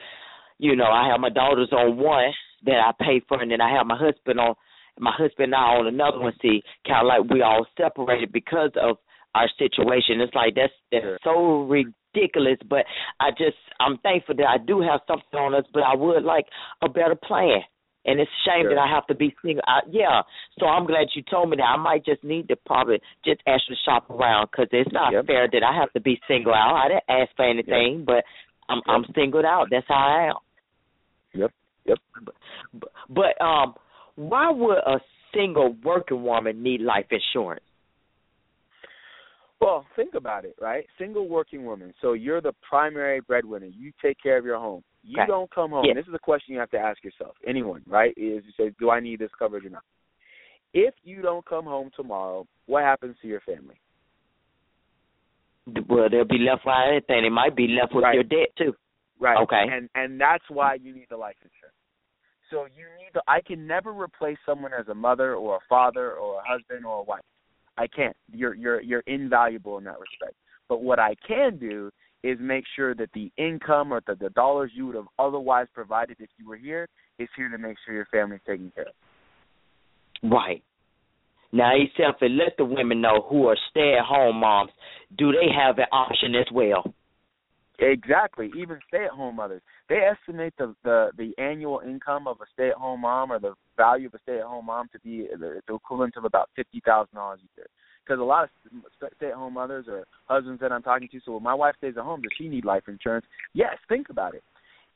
[0.58, 2.32] you know, I have my daughters on one
[2.66, 4.54] that I pay for, and then I have my husband on
[4.98, 6.34] my husband and I on another one.
[6.40, 8.98] See, kind of like we all separated because of
[9.34, 10.20] our situation.
[10.20, 12.84] It's like that's that's so ridiculous, but
[13.20, 16.46] I just I'm thankful that I do have something on us, but I would like
[16.82, 17.60] a better plan.
[18.06, 18.74] And it's a shame sure.
[18.74, 19.62] that I have to be single.
[19.66, 20.22] I, yeah,
[20.58, 21.62] so I'm glad you told me that.
[21.62, 25.26] I might just need to probably just actually shop around because it's not yep.
[25.26, 26.76] fair that I have to be single out.
[26.76, 28.06] I didn't ask for anything, yep.
[28.06, 28.24] but
[28.68, 28.88] I'm yep.
[28.88, 29.68] I'm singled out.
[29.70, 31.40] That's how I am.
[31.40, 31.50] Yep.
[31.86, 31.98] Yep.
[32.24, 32.34] But,
[32.74, 33.74] but, but um,
[34.16, 35.00] why would a
[35.34, 37.64] single working woman need life insurance?
[39.64, 40.84] Well, think about it, right?
[40.98, 41.94] Single working woman.
[42.02, 43.66] So you're the primary breadwinner.
[43.66, 44.84] You take care of your home.
[45.02, 45.26] You okay.
[45.26, 45.86] don't come home.
[45.86, 45.94] Yeah.
[45.94, 47.34] This is a question you have to ask yourself.
[47.46, 48.10] Anyone, right?
[48.10, 49.82] Is you say, do I need this coverage or not?
[50.74, 53.76] If you don't come home tomorrow, what happens to your family?
[55.88, 57.22] Well, they'll be left without anything.
[57.22, 58.14] They might be left with right.
[58.14, 58.74] your debt too.
[59.18, 59.38] Right.
[59.42, 59.64] Okay.
[59.70, 61.76] And and that's why you need the life insurance.
[62.50, 63.22] So you need the.
[63.26, 67.00] I can never replace someone as a mother or a father or a husband or
[67.00, 67.22] a wife.
[67.76, 68.16] I can't.
[68.32, 70.34] You're you're you're invaluable in that respect.
[70.68, 71.90] But what I can do
[72.22, 76.16] is make sure that the income or the, the dollars you would have otherwise provided
[76.20, 80.30] if you were here is here to make sure your family's taken care of.
[80.30, 80.62] Right.
[81.52, 84.72] Now, yourself and let the women know who are stay-at-home moms.
[85.18, 86.94] Do they have an option as well?
[87.78, 88.50] Exactly.
[88.56, 93.38] Even stay-at-home mothers, they estimate the the the annual income of a stay-at-home mom or
[93.38, 97.14] the value of a stay-at-home mom to be the, the equivalent of about fifty thousand
[97.14, 97.66] dollars a year.
[98.04, 98.50] Because a lot of
[99.16, 102.20] stay-at-home mothers or husbands that I'm talking to, so when my wife stays at home,
[102.20, 103.24] does she need life insurance?
[103.54, 103.76] Yes.
[103.88, 104.42] Think about it.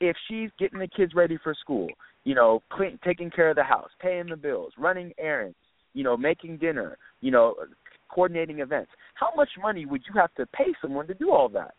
[0.00, 1.88] If she's getting the kids ready for school,
[2.24, 5.56] you know, clean, taking care of the house, paying the bills, running errands,
[5.94, 7.54] you know, making dinner, you know,
[8.10, 11.74] coordinating events, how much money would you have to pay someone to do all that?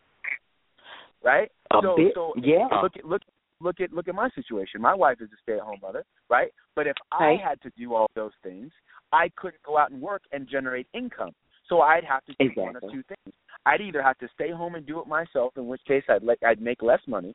[1.24, 1.50] Right?
[1.72, 2.68] A so, bit, so yeah.
[2.82, 3.22] Look at look
[3.60, 4.80] look at look at my situation.
[4.80, 6.52] My wife is a stay-at-home mother, right?
[6.74, 6.94] But if.
[7.12, 8.70] I had to do all those things,
[9.12, 11.32] I couldn't go out and work and generate income.
[11.68, 12.62] So I'd have to do exactly.
[12.64, 13.34] one of two things.
[13.66, 16.38] I'd either have to stay home and do it myself, in which case I'd like
[16.46, 17.34] I'd make less money,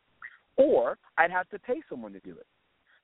[0.57, 2.45] or I'd have to pay someone to do it.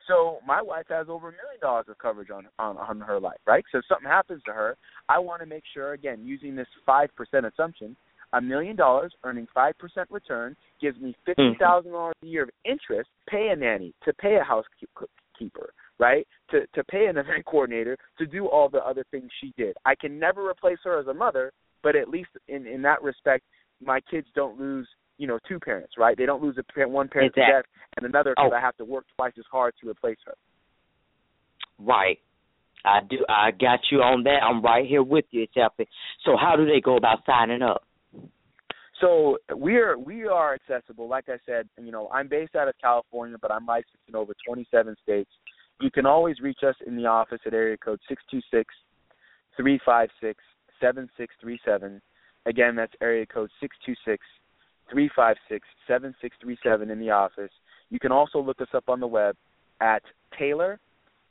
[0.08, 3.40] So my wife has over a million dollars of coverage on, on on her life,
[3.46, 3.64] right?
[3.72, 4.76] So if something happens to her,
[5.08, 7.96] I want to make sure again using this five percent assumption
[8.34, 11.32] a million dollars earning five percent return gives me hmm.
[11.32, 13.10] fifty thousand dollars a year of interest.
[13.26, 16.28] to Pay a nanny, to pay a housekeeper, right?
[16.52, 19.76] To to pay an event coordinator, to do all the other things she did.
[19.86, 21.52] I can never replace her as a mother,
[21.84, 23.44] but at least in in that respect,
[23.84, 26.18] my kids don't lose you know two parents, right?
[26.18, 27.54] They don't lose a parent, one parent exactly.
[27.54, 27.66] to death
[27.98, 28.58] and another because oh.
[28.58, 30.36] I have to work twice as hard to replace her.
[31.80, 32.20] Right.
[32.84, 33.18] I do.
[33.30, 34.40] I got you on that.
[34.44, 35.88] I'm right here with you, Chelsea.
[36.26, 37.84] So, how do they go about signing up?
[39.02, 41.08] So we're we are accessible.
[41.08, 44.34] Like I said, you know, I'm based out of California, but I'm licensed in over
[44.46, 45.32] 27 states.
[45.82, 48.74] You can always reach us in the office at area code six two six
[49.58, 50.44] three five six
[50.80, 52.00] seven six three seven.
[52.46, 54.24] Again, that's area code six two six
[54.92, 57.52] three five six seven six three seven in the office.
[57.90, 59.36] You can also look us up on the web
[59.82, 60.04] at
[60.38, 60.80] Taylor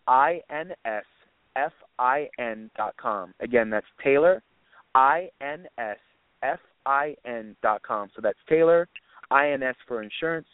[0.09, 1.05] I N S
[1.55, 3.33] F I N dot com.
[3.39, 4.43] Again, that's Taylor
[4.97, 5.99] I N S
[6.43, 8.09] F I N dot com.
[8.15, 8.89] So that's Taylor,
[9.31, 10.49] I N S for insurance,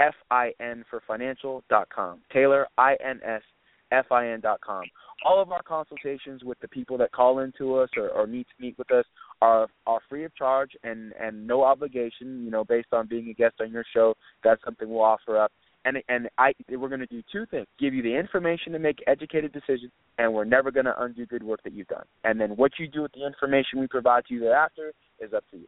[0.00, 2.20] F I N for financial dot com.
[2.32, 3.42] Taylor, I N S
[3.90, 4.84] F I N dot com.
[5.24, 8.62] All of our consultations with the people that call into us or, or need to
[8.62, 9.04] meet with us
[9.40, 12.44] are are free of charge and and no obligation.
[12.44, 15.52] You know, based on being a guest on your show, that's something we'll offer up.
[15.84, 19.02] And and I we're going to do two things: give you the information to make
[19.06, 22.04] educated decisions, and we're never going to undo good work that you've done.
[22.24, 25.44] And then what you do with the information we provide to you thereafter is up
[25.50, 25.66] to you.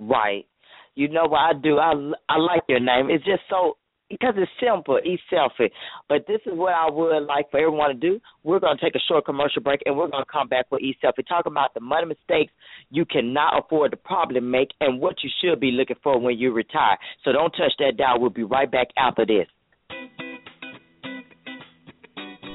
[0.00, 0.46] Right.
[0.94, 1.78] You know what I do?
[1.78, 1.92] I
[2.28, 3.08] I like your name.
[3.10, 3.76] It's just so
[4.08, 5.72] because it's simple, it's selfish.
[6.08, 8.20] But this is what I would like for everyone to do.
[8.44, 10.82] We're going to take a short commercial break, and we're going to come back with
[10.82, 11.26] e selfie.
[11.26, 12.52] Talk about the money mistakes
[12.90, 16.52] you cannot afford to probably make, and what you should be looking for when you
[16.52, 16.98] retire.
[17.24, 18.20] So don't touch that dial.
[18.20, 19.46] We'll be right back after this.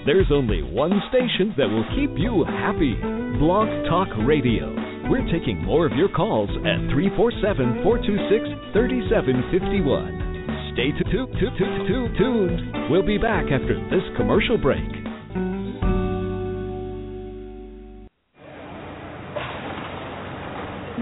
[0.03, 2.95] There's only one station that will keep you happy
[3.37, 4.73] Blog Talk Radio.
[5.09, 10.30] We're taking more of your calls at 347 426 3751.
[10.73, 12.89] Stay t- t- t- t- t- tuned.
[12.89, 14.79] We'll be back after this commercial break.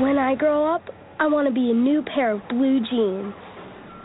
[0.01, 0.81] When I grow up,
[1.19, 3.33] I want to be a new pair of blue jeans.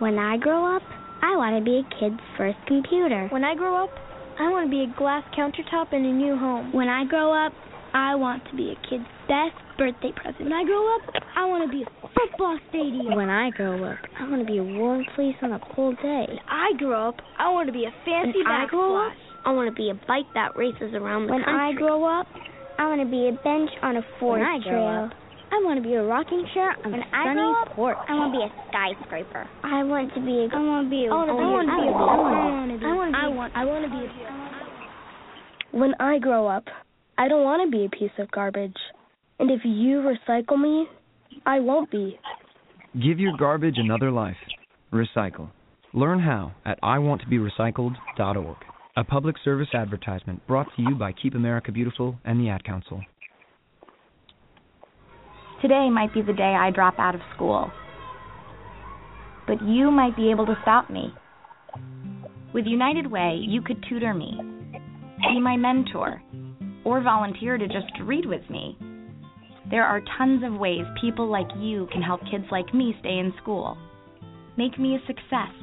[0.01, 0.83] When I grow up,
[1.23, 3.29] I want to be a kid's first computer.
[3.31, 3.91] When I grow up,
[4.39, 6.73] I want to be a glass countertop in a new home.
[6.73, 7.53] When I grow up,
[7.95, 10.43] I want to be a kid's best birthday present.
[10.51, 11.03] When I grow up,
[11.37, 13.15] I want to be a football stadium.
[13.15, 16.27] When I grow up, I want to be a warm place on a cold day.
[16.27, 19.13] When I grow up, I want to be a fancy when I grow up,
[19.47, 21.61] I want to be a bike that races around the when country.
[21.61, 22.27] I grow up,
[22.79, 25.05] I want to be a bench on a forest when I grow trail.
[25.07, 25.13] up,
[25.55, 27.99] I want to be a rocking chair on When a I sunny grow up, porch.
[28.11, 29.47] I want to be a skyscraper.
[29.63, 30.47] I want to be a.
[30.51, 31.15] I want to be a.
[31.15, 32.87] I be- want to I be- I want to be.
[32.91, 33.51] I want.
[33.55, 34.03] I want to be.
[34.03, 35.79] A.
[35.79, 36.65] When I grow up,
[37.17, 38.77] I don't want to be a piece of garbage.
[39.39, 40.87] And if you recycle me,
[41.47, 42.19] I won't be.
[43.01, 44.37] Give your garbage another life.
[44.93, 45.51] Recycle.
[45.93, 48.57] Learn how at iwanttoberecycled.org.
[48.97, 53.01] A public service advertisement brought to you by Keep America Beautiful and the Ad Council.
[55.63, 57.71] Today might be the day I drop out of school.
[59.47, 61.13] But you might be able to stop me.
[62.53, 64.39] With United Way, you could tutor me,
[65.29, 66.23] be my mentor,
[66.85, 68.79] or volunteer to just read with me.
[69.71, 73.33] There are tons of ways people like you can help kids like me stay in
[73.43, 73.79] school.
[74.57, 75.55] Make me a success,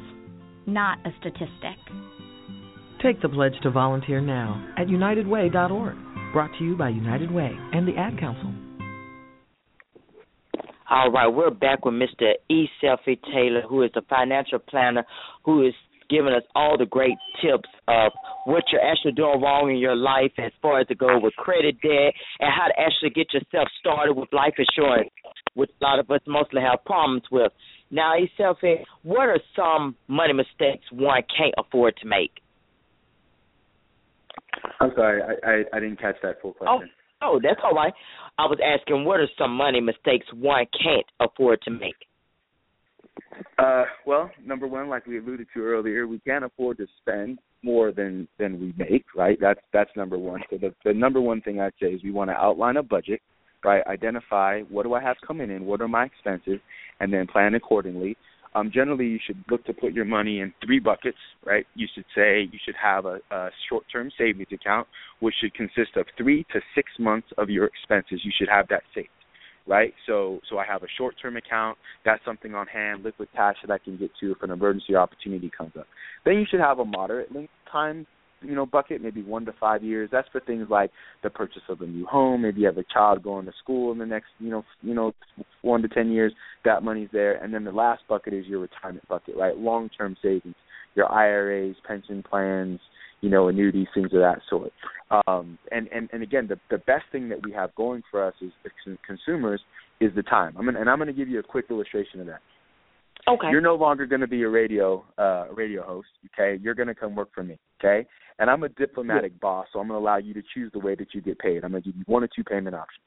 [0.66, 1.78] not a statistic.
[3.04, 5.96] Take the pledge to volunteer now at unitedway.org.
[6.34, 8.54] Brought to you by United Way and the Ad Council.
[10.90, 12.34] All right, we're back with Mr.
[12.50, 12.68] E.
[12.84, 15.06] Selfie Taylor, who is a financial planner
[15.46, 15.74] who is
[16.10, 18.12] giving us all the great tips of
[18.46, 21.80] what you're actually doing wrong in your life as far as to go with credit
[21.82, 25.10] debt and how to actually get yourself started with life insurance,
[25.54, 27.52] which a lot of us mostly have problems with.
[27.92, 28.32] Now, E.
[28.40, 32.32] Selfie, what are some money mistakes one can't afford to make?
[34.80, 36.90] I'm sorry, I, I, I didn't catch that full question.
[37.22, 37.94] Oh, that's all right.
[38.40, 41.96] I was asking what are some money mistakes one can't afford to make?
[43.60, 47.92] Uh, well, number one, like we alluded to earlier, we can't afford to spend more
[47.92, 49.38] than than we make, right?
[49.40, 50.42] That's that's number one.
[50.50, 53.22] So the the number one thing I'd say is we want to outline a budget,
[53.64, 53.86] right?
[53.88, 56.60] Identify what do I have coming in, what are my expenses,
[57.00, 58.18] and then plan accordingly.
[58.54, 61.66] Um, generally, you should look to put your money in three buckets, right?
[61.74, 64.90] You should say you should have a, a short-term savings account,
[65.22, 68.20] which should consist of three to six months of your expenses.
[68.26, 69.08] You should have that saved
[69.68, 69.94] right?
[70.08, 73.74] So so I have a short term account, that's something on hand, liquid cash that
[73.74, 75.88] I can get to if an emergency opportunity comes up.
[76.26, 78.06] Then you should have a moderate length time,
[78.42, 80.10] you know, bucket, maybe one to five years.
[80.12, 80.92] That's for things like
[81.24, 83.98] the purchase of a new home, maybe you have a child going to school in
[83.98, 85.14] the next, you know, you know,
[85.62, 86.34] one to ten years,
[86.66, 87.36] that money's there.
[87.44, 89.58] And then the last bucket is your retirement bucket, right?
[89.58, 90.56] Long term savings,
[90.96, 92.80] your IRAs, pension plans,
[93.22, 94.72] you know, annuities, things of that sort.
[95.28, 98.34] Um, and, and, and again, the, the best thing that we have going for us
[98.44, 98.50] as
[99.06, 99.62] consumers
[100.00, 100.56] is the time.
[100.58, 102.40] I'm gonna, and I'm going to give you a quick illustration of that.
[103.28, 103.50] Okay.
[103.52, 106.08] You're no longer going to be a radio uh, radio host.
[106.34, 106.60] Okay.
[106.62, 107.60] You're going to come work for me.
[107.80, 108.08] Okay.
[108.40, 110.96] And I'm a diplomatic boss, so I'm going to allow you to choose the way
[110.96, 111.64] that you get paid.
[111.64, 113.06] I'm going to give you one or two payment options.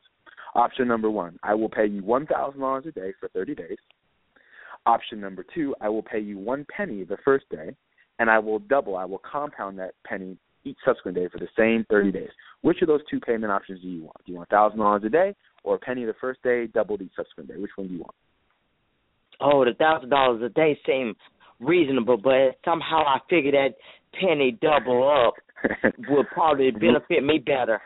[0.55, 3.79] Option number one, I will pay you one thousand dollars a day for 30 days.
[4.87, 7.75] Option number two, I will pay you one penny the first day,
[8.19, 11.85] and I will double, I will compound that penny each subsequent day for the same
[11.91, 12.31] 30 days.
[12.63, 14.17] Which of those two payment options do you want?
[14.25, 17.49] Do you want $1,000 a day or a penny the first day, doubled each subsequent
[17.49, 17.57] day?
[17.57, 18.15] Which one do you want?
[19.41, 21.17] Oh, the thousand dollars a day seems
[21.61, 23.75] reasonable, but somehow I figure that
[24.19, 25.35] penny double up
[26.09, 27.81] would probably benefit me better.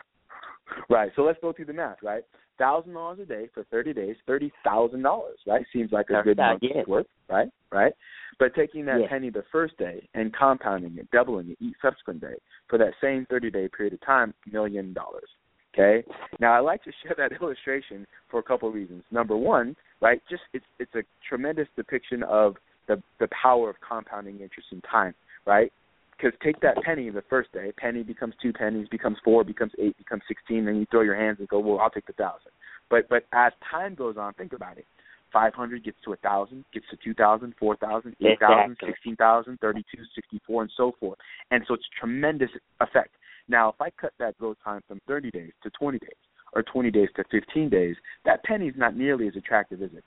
[0.89, 1.11] Right.
[1.15, 2.23] So let's go through the math, right?
[2.59, 5.65] Thousand dollars a day for thirty days, thirty thousand dollars, right?
[5.73, 6.85] Seems like a That's good month's yes.
[6.87, 7.47] worth, right?
[7.71, 7.93] Right.
[8.37, 9.09] But taking that Yes.
[9.09, 12.35] penny the first day and compounding it, doubling it each subsequent day
[12.67, 15.29] for that same thirty day period of time, million dollars.
[15.73, 16.05] Okay.
[16.39, 19.03] Now I like to share that illustration for a couple of reasons.
[19.11, 20.21] Number one, right?
[20.29, 22.55] Just it's it's a tremendous depiction of
[22.87, 25.13] the the power of compounding interest in time,
[25.45, 25.71] right?
[26.19, 29.97] Because take that penny the first day, penny becomes two pennies, becomes four, becomes eight,
[29.97, 30.65] becomes sixteen.
[30.65, 32.51] Then you throw your hands and go, well, I'll take the thousand.
[32.89, 34.85] But but as time goes on, think about it.
[35.31, 38.89] Five hundred gets to a thousand, gets to two thousand, four thousand, eight thousand, Exactly.
[38.89, 41.17] sixteen thousand, thirty-two, sixty-four, and so forth.
[41.51, 42.49] And so it's tremendous
[42.81, 43.11] effect.
[43.47, 46.09] Now, if I cut that growth time from 30 days to 20 days,
[46.53, 50.03] or 20 days to 15 days, that penny's not nearly as attractive, is it?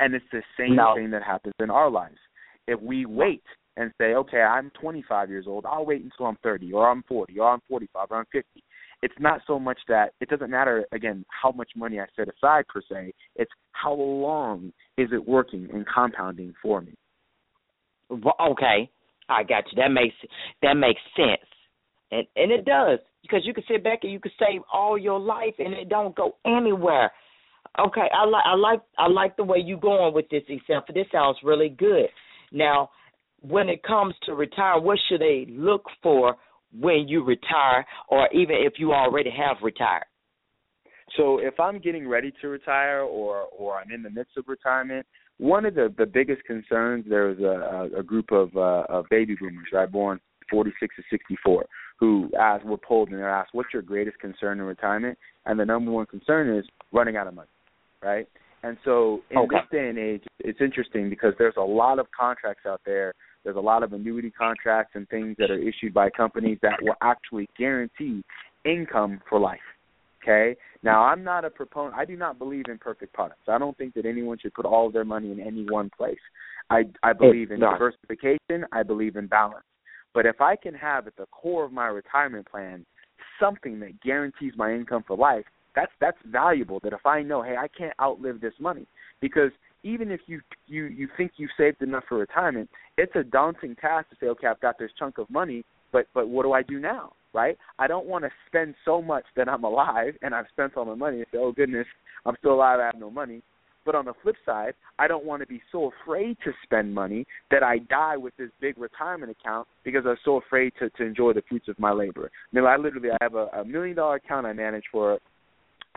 [0.00, 0.94] And it's the same No.
[0.94, 2.16] thing that happens in our lives.
[2.66, 3.42] If we wait
[3.76, 7.38] and say, okay, I'm 25 years old, I'll wait until I'm 30, or I'm 40,
[7.38, 8.62] or I'm 45, or I'm 50.
[9.02, 12.66] It's not so much that it doesn't matter again how much money I set aside
[12.68, 13.12] per se.
[13.36, 16.94] It's how long is it working and compounding for me.
[18.10, 18.90] Okay,
[19.28, 19.76] I got you.
[19.76, 20.14] That makes
[20.62, 21.48] that makes sense,
[22.10, 25.18] and and it does because you can sit back and you can save all your
[25.18, 27.10] life and it don't go anywhere.
[27.78, 30.92] Okay, I like I like I like the way you going with this, except for
[30.92, 32.06] this sounds really good.
[32.52, 32.90] Now,
[33.48, 36.36] when it comes to retire, what should they look for
[36.78, 40.04] when you retire, or even if you already have retired?
[41.16, 45.06] So if I'm getting ready to retire or or I'm in the midst of retirement,
[45.38, 49.36] one of the the biggest concerns there was a, a group of uh, of baby
[49.38, 50.20] boomers, right, born
[50.50, 51.64] 46 to 64,
[51.98, 55.64] who asked were polled and they're asked, "What's your greatest concern in retirement?" And the
[55.64, 57.48] number one concern is running out of money,
[58.02, 58.28] right?
[58.62, 59.56] And so in okay.
[59.56, 63.14] this day and age, it's interesting because there's a lot of contracts out there.
[63.46, 66.96] There's a lot of annuity contracts and things that are issued by companies that will
[67.00, 68.24] actually guarantee
[68.64, 69.60] income for life.
[70.20, 70.56] Okay.
[70.82, 71.94] Now, I'm not a proponent.
[71.94, 73.42] I do not believe in perfect products.
[73.46, 76.18] I don't think that anyone should put all of their money in any one place.
[76.70, 78.66] I I believe in diversification.
[78.72, 79.64] I believe in balance.
[80.12, 82.84] But if I can have at the core of my retirement plan
[83.38, 85.44] something that guarantees my income for life,
[85.76, 86.80] that's that's valuable.
[86.82, 88.88] That if I know, hey, I can't outlive this money,
[89.20, 89.52] because
[89.86, 92.68] even if you you you think you've saved enough for retirement,
[92.98, 96.28] it's a daunting task to say, okay, I've got this chunk of money, but but
[96.28, 97.12] what do I do now?
[97.36, 97.58] right?
[97.78, 100.94] I don't want to spend so much that I'm alive and I've spent all my
[100.94, 101.86] money and say, oh goodness,
[102.24, 103.42] I'm still alive, I have no money.
[103.84, 107.24] But on the flip side, I don't want to be so afraid to spend money
[107.52, 111.34] that I die with this big retirement account because I'm so afraid to to enjoy
[111.34, 112.28] the fruits of my labor.
[112.34, 115.20] I mean, I literally I have a, a million dollar account I manage for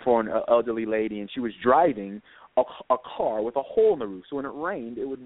[0.03, 2.21] for an elderly lady, and she was driving
[2.59, 4.23] a, a car with a hole in the roof.
[4.29, 5.19] So when it rained, it would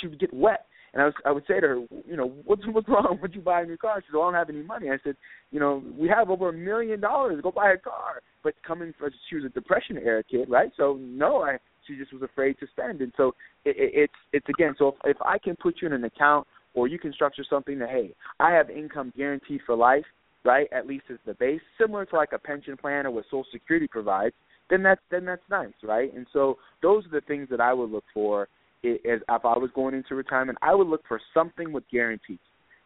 [0.00, 0.66] she would get wet.
[0.92, 3.18] And I was I would say to her, you know, what's what's wrong?
[3.22, 4.00] Would you buy a new car?
[4.00, 4.90] She said, well, I don't have any money.
[4.90, 5.16] I said,
[5.50, 7.40] you know, we have over a million dollars.
[7.42, 8.22] Go buy a car.
[8.44, 10.70] But coming from she was a depression era kid, right?
[10.76, 13.00] So no, I she just was afraid to spend.
[13.00, 13.28] And so
[13.64, 14.74] it, it, it's it's again.
[14.78, 17.78] So if, if I can put you in an account or you can structure something
[17.78, 20.04] that hey, I have income guaranteed for life,
[20.44, 20.68] right?
[20.72, 23.86] At least as the base, similar to like a pension plan or what Social Security
[23.86, 24.34] provides.
[24.70, 26.12] Then that's then that's nice, right?
[26.14, 28.48] And so those are the things that I would look for
[28.84, 32.38] as if I was going into retirement, I would look for something with guarantees,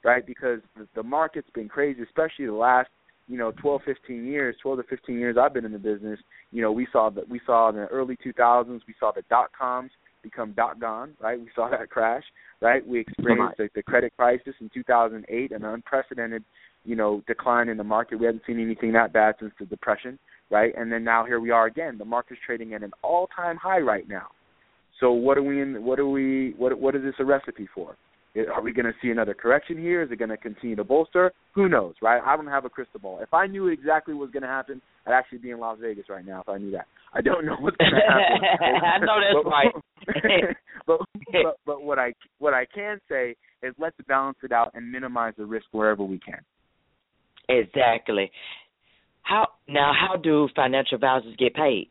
[0.05, 0.27] right?
[0.27, 2.89] Because the, the market's been crazy, especially the last
[3.29, 6.21] you know 12 15 years 12 to 15 years I've been in the business
[6.53, 9.51] you know we saw that we saw in the early 2000s we saw the dot
[9.57, 9.91] coms
[10.23, 11.39] become dot gone right?
[11.39, 12.23] We saw that crash
[12.61, 12.87] right?
[12.87, 16.45] We experienced the, the credit crisis in 2008 an unprecedented
[16.85, 18.19] you know decline in the market.
[18.19, 20.19] We hadn't seen anything that bad since the depression
[20.51, 23.57] right and then now here we are again the market's trading at an all time
[23.57, 24.29] high right now
[25.01, 25.85] so what are we in?
[25.85, 26.55] What are we?
[26.57, 27.97] What what is this a recipe for?
[28.55, 30.03] Are we going to see another correction here?
[30.03, 31.33] Is it going to continue to bolster?
[31.55, 32.21] Who knows, right?
[32.23, 33.21] I don't have a crystal ball.
[33.23, 36.05] If I knew exactly what was going to happen, I'd actually be in Las Vegas
[36.11, 36.43] right now.
[36.43, 38.85] If I knew that, I don't know what's going to happen.
[38.85, 40.57] I know that's but, right.
[40.87, 41.01] but,
[41.33, 45.33] but but what I what I can say is let's balance it out and minimize
[45.39, 46.41] the risk wherever we can.
[47.49, 48.31] Exactly.
[49.27, 49.93] How now?
[49.93, 51.89] How do financial advisors get paid?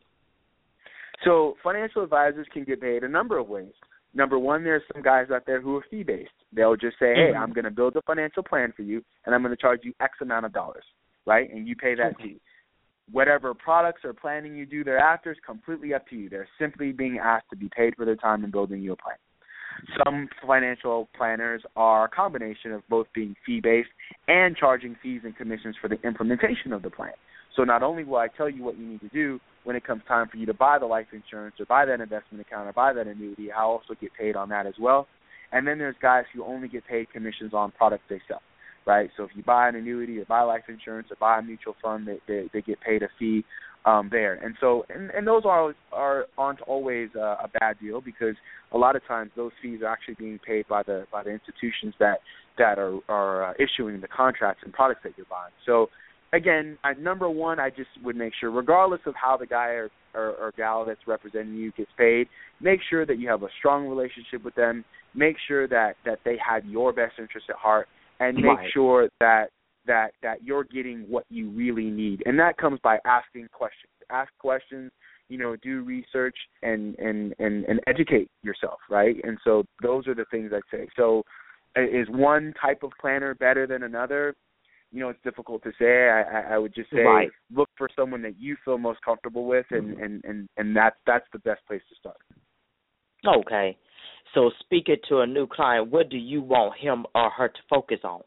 [1.24, 3.72] So financial advisors can get paid a number of ways.
[4.14, 6.30] Number one, there's some guys out there who are fee based.
[6.52, 7.42] They'll just say, Hey, mm-hmm.
[7.42, 10.46] I'm gonna build a financial plan for you and I'm gonna charge you X amount
[10.46, 10.84] of dollars,
[11.26, 11.50] right?
[11.52, 12.22] And you pay that okay.
[12.22, 12.40] fee.
[13.12, 16.30] Whatever products or planning you do thereafter is completely up to you.
[16.30, 19.16] They're simply being asked to be paid for their time in building you a plan.
[20.04, 23.88] Some financial planners are a combination of both being fee based
[24.28, 27.12] and charging fees and commissions for the implementation of the plan.
[27.56, 30.02] So not only will I tell you what you need to do when it comes
[30.06, 32.92] time for you to buy the life insurance or buy that investment account or buy
[32.92, 35.06] that annuity, I also get paid on that as well.
[35.52, 38.42] And then there's guys who only get paid commissions on products they sell,
[38.86, 39.10] right?
[39.16, 42.06] So if you buy an annuity or buy life insurance or buy a mutual fund,
[42.06, 43.44] they they, they get paid a fee
[43.86, 44.34] um, there.
[44.34, 48.34] And so and, and those are are aren't always uh, a bad deal because
[48.72, 51.94] a lot of times those fees are actually being paid by the by the institutions
[51.98, 52.18] that
[52.58, 55.52] that are are uh, issuing the contracts and products that you're buying.
[55.64, 55.88] So
[56.32, 59.90] again, I, number one, I just would make sure, regardless of how the guy or,
[60.14, 62.28] or, or gal that's representing you gets paid,
[62.60, 64.84] make sure that you have a strong relationship with them.
[65.14, 67.86] Make sure that that they have your best interest at heart,
[68.20, 68.70] and make right.
[68.74, 69.46] sure that
[69.86, 72.22] that that you're getting what you really need.
[72.26, 73.92] And that comes by asking questions.
[74.10, 74.92] Ask questions.
[75.28, 79.16] You know, do research and and and and educate yourself, right?
[79.24, 80.88] And so those are the things I'd say.
[80.96, 81.22] So,
[81.76, 84.34] is one type of planner better than another?
[84.92, 86.08] you know it's difficult to say.
[86.08, 87.28] I, I would just say right.
[87.54, 90.02] look for someone that you feel most comfortable with, and mm-hmm.
[90.02, 92.16] and and and that's that's the best place to start.
[93.26, 93.76] Okay,
[94.34, 97.98] so speaking to a new client, what do you want him or her to focus
[98.04, 98.20] on?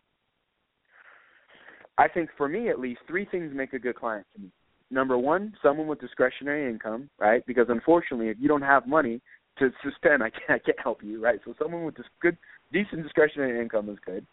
[1.99, 4.51] I think for me at least, three things make a good client to me.
[4.89, 7.45] Number one, someone with discretionary income, right?
[7.45, 9.21] Because unfortunately, if you don't have money
[9.59, 11.39] to, spend, I can't, I can't help you, right?
[11.43, 12.37] So someone with this good,
[12.71, 14.25] decent discretionary income is good.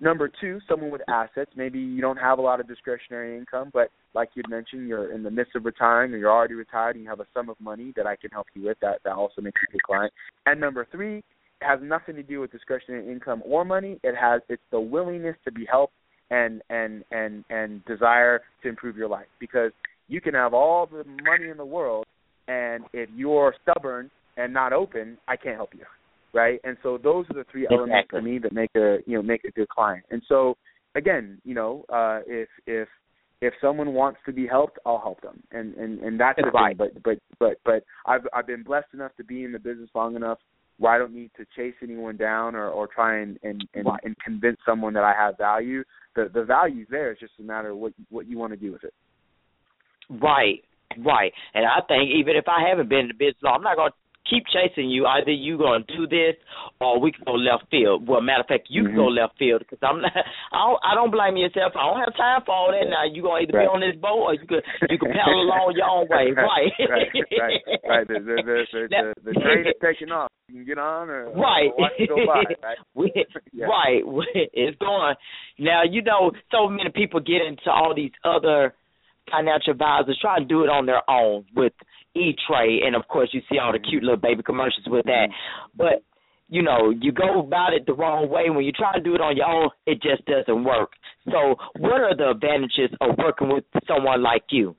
[0.00, 1.50] Number two, someone with assets.
[1.56, 5.24] Maybe you don't have a lot of discretionary income, but like you'd mentioned, you're in
[5.24, 7.92] the midst of retiring or you're already retired and you have a sum of money
[7.96, 8.78] that I can help you with.
[8.80, 10.12] That that also makes you a good client.
[10.46, 11.24] And number three,
[11.62, 13.98] has nothing to do with discretionary income or money.
[14.04, 15.94] It has it's the willingness to be helped
[16.30, 19.26] and and and and desire to improve your life.
[19.40, 19.72] Because
[20.08, 22.06] You can have all the money in the world,
[22.46, 25.84] and if you're stubborn and not open, I can't help you,
[26.32, 26.60] right?
[26.64, 27.76] And so those are the three exactly.
[27.76, 30.04] elements for me that make a you know make a good client.
[30.10, 30.56] And so
[30.94, 32.88] again, you know, uh, if if
[33.40, 36.76] if someone wants to be helped, I'll help them, and and and that's the right.
[36.76, 40.16] But but but but I've I've been blessed enough to be in the business long
[40.16, 40.38] enough
[40.78, 44.00] where I don't need to chase anyone down or or try and and and, right.
[44.04, 45.84] and convince someone that I have value.
[46.14, 47.12] The the value's there.
[47.12, 48.94] It's just a matter of what what you want to do with it.
[50.10, 50.64] Right,
[51.04, 51.32] right.
[51.54, 53.96] And I think even if I haven't been in the business, I'm not going to
[54.28, 55.06] keep chasing you.
[55.06, 56.36] Either you going to do this,
[56.80, 58.06] or we can go left field.
[58.06, 58.94] Well, matter of fact, you mm-hmm.
[58.94, 60.12] can go left field because I'm not.
[60.52, 61.72] I don't, I don't blame yourself.
[61.76, 62.88] I don't have time for all that.
[62.88, 63.68] Now you gonna either right.
[63.68, 66.30] be on this boat or you could you can paddle along your own way.
[66.38, 67.08] Right, right,
[67.40, 67.60] right.
[67.88, 68.08] right.
[68.08, 70.30] The the the, the, the, the train is taking off.
[70.48, 71.70] You can get on or, right.
[71.76, 72.44] or it go by.
[72.62, 72.76] Right.
[72.94, 73.12] we,
[73.52, 73.66] yeah.
[73.66, 74.02] Right.
[74.34, 75.14] It's going.
[75.58, 78.74] Now you know so many people get into all these other
[79.30, 81.74] financial advisors try to do it on their own with
[82.16, 85.28] E Trade, and of course you see all the cute little baby commercials with that.
[85.28, 85.76] Mm-hmm.
[85.76, 86.02] But
[86.48, 88.48] you know, you go about it the wrong way.
[88.48, 90.92] When you try to do it on your own, it just doesn't work.
[91.26, 94.74] So, what are the advantages of working with someone like you?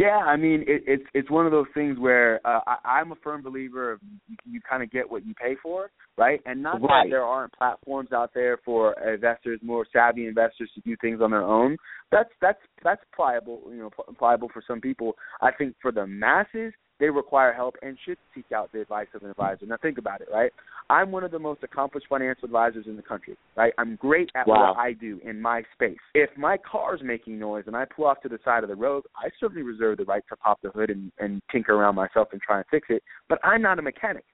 [0.00, 3.16] Yeah, I mean, it, it's it's one of those things where uh, I, I'm a
[3.16, 6.40] firm believer of you, you kind of get what you pay for, right?
[6.46, 7.04] And not right.
[7.04, 11.32] that there aren't platforms out there for investors, more savvy investors, to do things on
[11.32, 11.76] their own.
[12.10, 15.16] That's that's that's pliable, you know, pliable for some people.
[15.42, 19.22] I think for the masses, they require help and should seek out the advice of
[19.22, 19.66] an advisor.
[19.66, 20.52] Now think about it, right?
[20.90, 23.72] I'm one of the most accomplished financial advisors in the country, right?
[23.78, 24.74] I'm great at wow.
[24.74, 25.98] what I do in my space.
[26.14, 29.04] If my car's making noise and I pull off to the side of the road,
[29.16, 32.40] I certainly reserve the right to pop the hood and, and tinker around myself and
[32.40, 34.24] try and fix it, but I'm not a mechanic.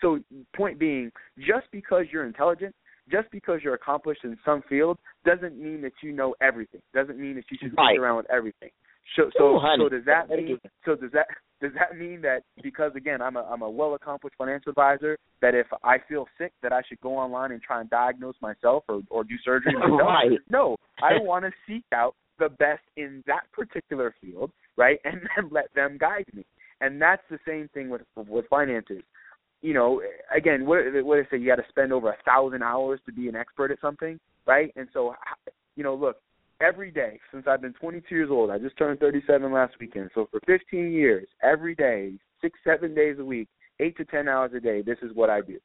[0.00, 0.18] So
[0.54, 2.74] point being, just because you're intelligent,
[3.10, 6.80] just because you're accomplished in some field doesn't mean that you know everything.
[6.92, 7.98] Doesn't mean that you should right.
[7.98, 8.70] around with everything.
[9.14, 11.26] So so, Ooh, so does that mean so does that
[11.60, 15.54] does that mean that because again I'm a I'm a well accomplished financial advisor that
[15.54, 19.02] if I feel sick that I should go online and try and diagnose myself or
[19.10, 20.00] or do surgery myself?
[20.00, 20.38] right.
[20.50, 25.48] No, I want to seek out the best in that particular field, right, and then
[25.50, 26.44] let them guide me.
[26.80, 29.02] And that's the same thing with with finances.
[29.62, 30.02] You know,
[30.34, 33.28] again, what what I say, you got to spend over a thousand hours to be
[33.28, 34.72] an expert at something, right?
[34.76, 35.14] And so,
[35.76, 36.18] you know, look,
[36.60, 38.50] every day since I've been 22 years old.
[38.50, 40.10] I just turned 37 last weekend.
[40.14, 43.48] So for 15 years, every day, six, seven days a week,
[43.80, 45.58] eight to 10 hours a day, this is what I do.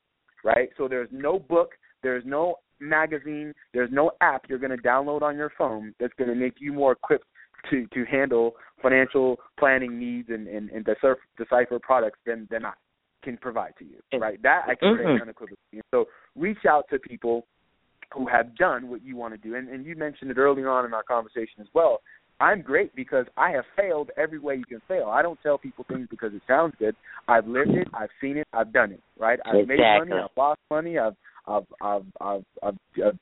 [0.44, 0.70] Right?
[0.78, 1.72] So there's no book,
[2.04, 6.30] there's no magazine, there's no app you're going to download on your phone that's going
[6.30, 7.26] to make you more equipped
[7.70, 12.74] to to handle financial planning needs and and, and decipher, decipher products than than I
[13.24, 14.20] can provide to you.
[14.20, 14.42] Right?
[14.42, 15.22] That I can mm-hmm.
[15.22, 15.58] unequivocally.
[15.92, 17.46] So reach out to people
[18.14, 19.56] who have done what you want to do.
[19.56, 22.02] And, and you mentioned it earlier on in our conversation as well.
[22.40, 25.10] I'm great because I have failed every way you can fail.
[25.10, 26.96] I don't tell people things because it sounds good.
[27.28, 29.02] I've lived it, I've seen it, I've done it.
[29.20, 29.40] Right?
[29.46, 29.78] I've exactly.
[29.78, 31.16] made money, I've lost money, I've
[31.48, 33.20] I've I've I've, I've, I've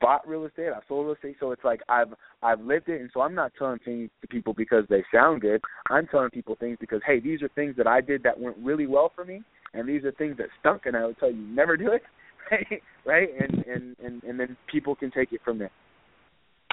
[0.00, 1.36] bought real estate, I've sold real estate.
[1.40, 4.54] So it's like I've I've lived it, and so I'm not telling things to people
[4.54, 5.60] because they sound good.
[5.90, 8.86] I'm telling people things because hey, these are things that I did that went really
[8.86, 9.42] well for me,
[9.74, 12.02] and these are things that stunk, and I would tell you never do it.
[12.50, 12.82] Right?
[13.06, 15.70] Right, And, and and and then people can take it from there.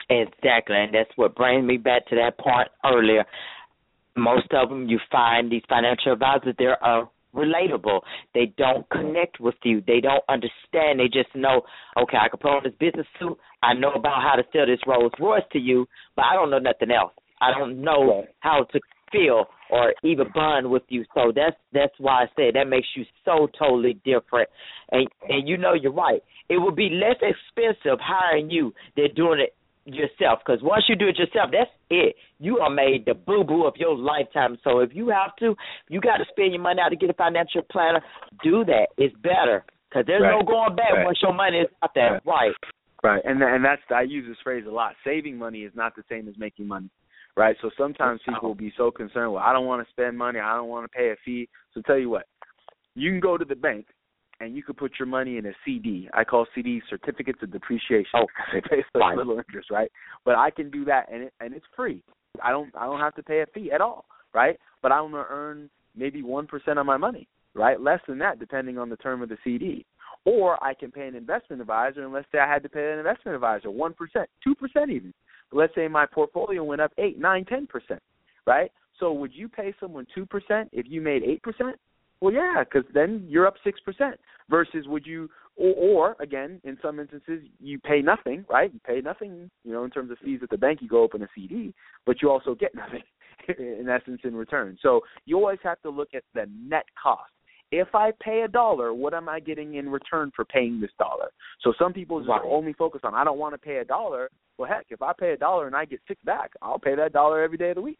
[0.09, 3.24] Exactly, and that's what brings me back to that point earlier.
[4.18, 8.01] Most of them, you find these financial advisors, they're uh, relatable.
[8.34, 9.82] They don't connect with you.
[9.86, 10.99] They don't understand.
[10.99, 11.61] They just know,
[12.01, 13.38] okay, I can put on this business suit.
[13.63, 16.59] I know about how to sell this Rolls Royce to you, but I don't know
[16.59, 17.13] nothing else.
[17.39, 18.80] I don't know how to
[19.11, 21.03] feel or even bond with you.
[21.13, 24.49] So that's that's why I said that makes you so totally different.
[24.91, 26.21] And and you know you're right.
[26.49, 29.55] It would be less expensive hiring you than doing it
[29.85, 30.39] yourself.
[30.45, 32.15] Because once you do it yourself, that's it.
[32.39, 34.57] You are made the boo boo of your lifetime.
[34.63, 35.55] So if you have to,
[35.89, 38.01] you got to spend your money out to get a financial planner.
[38.43, 38.87] Do that.
[38.97, 40.39] It's better because there's right.
[40.39, 41.05] no going back right.
[41.05, 42.21] once your money is out there.
[42.25, 42.53] Right.
[43.03, 43.21] Right.
[43.25, 44.93] And and that's I use this phrase a lot.
[45.03, 46.89] Saving money is not the same as making money
[47.38, 47.55] right?
[47.61, 50.55] So sometimes people will be so concerned, well, I don't want to spend money, I
[50.55, 51.47] don't want to pay a fee.
[51.73, 52.25] So tell you what,
[52.95, 53.85] you can go to the bank
[54.39, 56.09] and you can put your money in a CD.
[56.13, 58.09] I call CDs certificates of depreciation.
[58.15, 59.91] Oh, they pay such little interest, right?
[60.25, 62.03] But I can do that and it, and it's free.
[62.43, 64.59] I don't I don't have to pay a fee at all, right?
[64.81, 67.79] But I'm gonna earn maybe one percent on my money, right?
[67.79, 69.85] Less than that, depending on the term of the CD.
[70.25, 72.99] Or I can pay an investment advisor, and let's say I had to pay an
[72.99, 75.13] investment advisor one percent, two percent even
[75.51, 78.01] let's say my portfolio went up eight, nine, ten percent,
[78.45, 78.71] right?
[78.99, 81.77] So would you pay someone two percent if you made eight percent?
[82.19, 84.15] Well, yeah, because then you're up six percent.
[84.49, 88.71] Versus, would you or, or again, in some instances, you pay nothing, right?
[88.73, 90.79] You pay nothing, you know, in terms of fees at the bank.
[90.81, 91.73] You go open a CD,
[92.05, 93.03] but you also get nothing
[93.57, 94.77] in essence in return.
[94.81, 97.31] So you always have to look at the net cost.
[97.72, 101.32] If I pay a dollar, what am I getting in return for paying this dollar?
[101.61, 102.41] So some people just right.
[102.45, 104.30] only focus on I don't want to pay a dollar.
[104.57, 107.13] Well, heck, if I pay a dollar and I get six back, I'll pay that
[107.13, 107.99] dollar every day of the week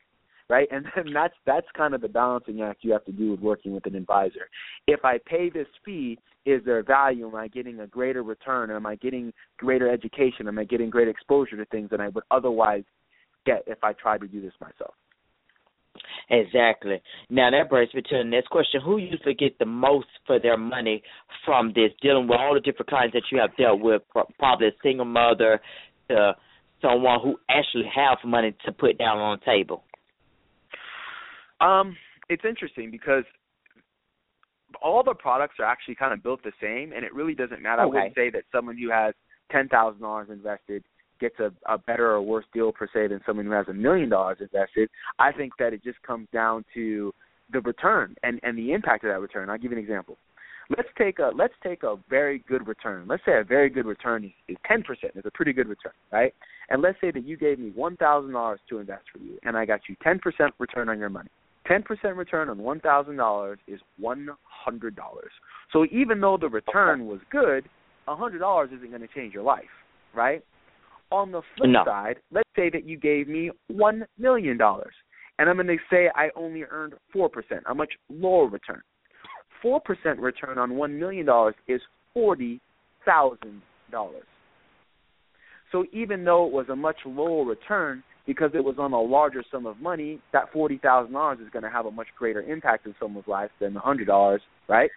[0.50, 0.68] right?
[0.72, 3.74] And then that's that's kind of the balancing act you have to do with working
[3.74, 4.50] with an advisor.
[4.88, 7.28] If I pay this fee, is there value?
[7.28, 8.72] Am I getting a greater return?
[8.72, 10.48] Am I getting greater education?
[10.48, 12.84] Am I getting great exposure to things than I would otherwise
[13.46, 14.94] get if I tried to do this myself?
[16.30, 17.02] Exactly.
[17.30, 20.58] Now that brings me to the next question: Who usually get the most for their
[20.58, 21.02] money
[21.46, 21.92] from this?
[22.02, 24.02] Dealing with all the different clients that you have dealt with,
[24.38, 25.62] probably a single mother
[26.10, 26.36] to
[26.82, 29.84] someone who actually have money to put down on the table.
[31.62, 31.96] Um,
[32.30, 33.24] it's interesting because
[34.82, 37.84] all the products are actually kind of built the same, and it really doesn't matter.
[37.84, 37.98] Okay.
[37.98, 39.14] I wouldn't say that someone who has
[39.50, 40.84] ten thousand dollars invested
[41.20, 44.10] gets a, a better or worse deal per se than someone who has a million
[44.10, 44.90] dollars invested.
[45.20, 47.14] I think that it just comes down to
[47.52, 49.50] the return and and the impact of that return.
[49.50, 50.18] I'll give you an example.
[50.70, 53.08] Let's take a let's take a very good return.
[53.08, 55.14] Let's say a very good return is ten percent.
[55.16, 56.34] It's a pretty good return, right?
[56.70, 59.56] And let's say that you gave me one thousand dollars to invest for you, and
[59.56, 61.30] I got you ten percent return on your money.
[61.70, 61.84] 10%
[62.16, 64.96] return on $1,000 is $100.
[65.74, 67.68] So even though the return was good,
[68.08, 69.66] $100 isn't going to change your life,
[70.16, 70.44] right?
[71.12, 71.84] On the flip no.
[71.86, 74.60] side, let's say that you gave me $1 million,
[75.40, 77.30] and I'm going to say I only earned 4%,
[77.66, 78.82] a much lower return.
[79.64, 79.80] 4%
[80.20, 81.26] return on $1 million
[81.68, 81.82] is
[82.16, 82.60] $40,000.
[85.72, 89.44] So even though it was a much lower return, because it was on a larger
[89.50, 92.86] sum of money, that forty thousand dollars is going to have a much greater impact
[92.86, 94.92] in someone's life than the hundred dollars, right?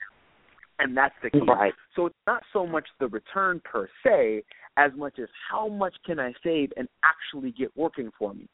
[0.80, 1.40] And that's the key.
[1.46, 1.72] Right.
[1.94, 4.42] So it's not so much the return per se,
[4.77, 8.49] as much as how much can I save and actually get working for me,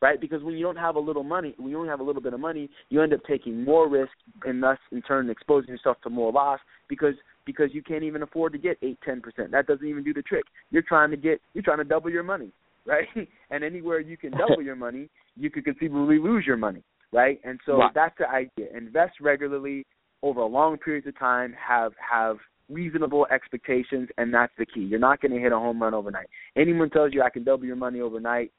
[0.00, 0.20] right?
[0.20, 2.32] Because when you don't have a little money, when you only have a little bit
[2.32, 4.12] of money, you end up taking more risk
[4.44, 7.14] and thus in turn exposing yourself to more loss because
[7.44, 9.50] because you can't even afford to get eight ten percent.
[9.50, 10.44] That doesn't even do the trick.
[10.70, 12.52] You're trying to get you're trying to double your money
[12.86, 13.06] right?
[13.50, 16.82] And anywhere you can double your money, you could conceivably lose your money,
[17.12, 17.40] right?
[17.44, 17.90] And so right.
[17.94, 18.76] that's the idea.
[18.76, 19.86] Invest regularly
[20.22, 21.54] over a long periods of time.
[21.66, 22.36] Have have
[22.72, 24.80] reasonable expectations, and that's the key.
[24.80, 26.28] You're not going to hit a home run overnight.
[26.56, 28.50] Anyone tells you I can double your money overnight,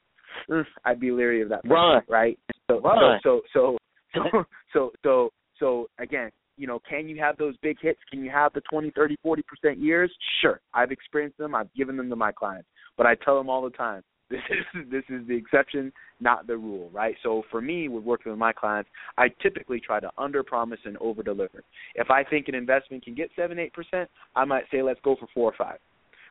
[0.50, 1.62] mm, I'd be leery of that.
[1.62, 2.02] Person, Run.
[2.08, 2.38] right?
[2.70, 3.20] So, Run.
[3.22, 3.78] so so
[4.14, 4.42] so so
[4.72, 7.98] so so so again, you know, can you have those big hits?
[8.10, 9.40] Can you have the 20, 30, 40%
[9.78, 10.12] years?
[10.40, 10.60] Sure.
[10.72, 11.54] I've experienced them.
[11.54, 12.68] I've given them to my clients.
[12.96, 16.56] But I tell them all the time, this is this is the exception, not the
[16.56, 17.14] rule, right?
[17.22, 20.96] So for me, with working with my clients, I typically try to under promise and
[20.96, 21.62] over deliver.
[21.94, 25.14] If I think an investment can get seven, eight percent, I might say let's go
[25.14, 25.78] for four or five,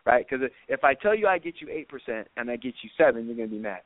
[0.05, 0.25] right?
[0.27, 3.27] Because if I tell you I get you eight percent and I get you seven,
[3.27, 3.81] you're gonna be mad.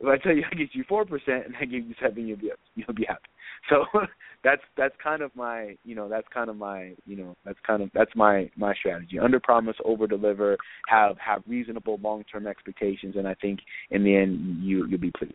[0.00, 2.38] If I tell you I get you four percent and I give you seven, you'll
[2.38, 3.28] be you'll be happy.
[3.68, 3.84] So
[4.44, 7.82] that's that's kind of my you know that's kind of my you know that's kind
[7.82, 9.18] of that's my my strategy.
[9.18, 10.56] Under promise, over deliver.
[10.88, 15.12] Have have reasonable long term expectations, and I think in the end you you'll be
[15.16, 15.34] pleased.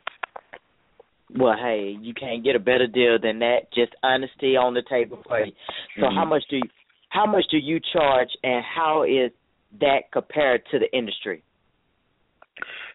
[1.35, 3.73] Well, hey, you can't get a better deal than that.
[3.73, 5.51] Just honesty on the table for you.
[5.95, 6.15] So, mm-hmm.
[6.15, 6.63] how much do you,
[7.09, 9.31] how much do you charge, and how is
[9.79, 11.43] that compared to the industry?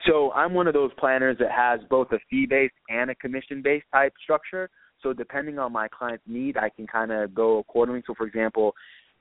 [0.06, 3.62] So I'm one of those planners that has both a fee based and a commission
[3.62, 4.70] based type structure.
[5.02, 8.02] So depending on my client's need, I can kind of go accordingly.
[8.06, 8.74] So for example,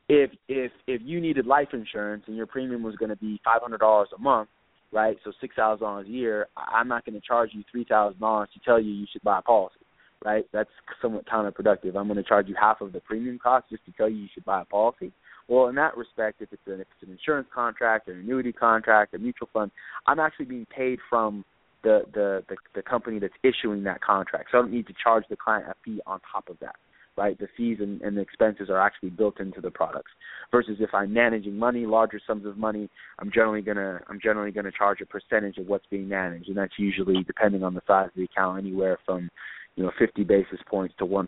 [0.09, 3.61] if if if you needed life insurance and your premium was going to be five
[3.61, 4.49] hundred dollars a month,
[4.91, 5.17] right?
[5.23, 6.47] So six thousand dollars a year.
[6.55, 9.39] I'm not going to charge you three thousand dollars to tell you you should buy
[9.39, 9.79] a policy,
[10.23, 10.45] right?
[10.53, 10.69] That's
[11.01, 11.95] somewhat counterproductive.
[11.95, 14.27] I'm going to charge you half of the premium cost just to tell you you
[14.33, 15.11] should buy a policy.
[15.47, 19.13] Well, in that respect, if it's, an, if it's an insurance contract, an annuity contract,
[19.13, 19.71] a mutual fund,
[20.05, 21.45] I'm actually being paid from
[21.83, 24.49] the, the, the, the company that's issuing that contract.
[24.51, 26.75] So I don't need to charge the client a fee on top of that,
[27.15, 27.37] right?
[27.39, 30.11] The fees and, and the expenses are actually built into the products.
[30.51, 32.89] Versus if I'm managing money, larger sums of money,
[33.19, 36.73] I'm generally gonna I'm generally gonna charge a percentage of what's being managed, and that's
[36.77, 39.29] usually depending on the size of the account, anywhere from
[39.77, 41.27] you know 50 basis points to 1%,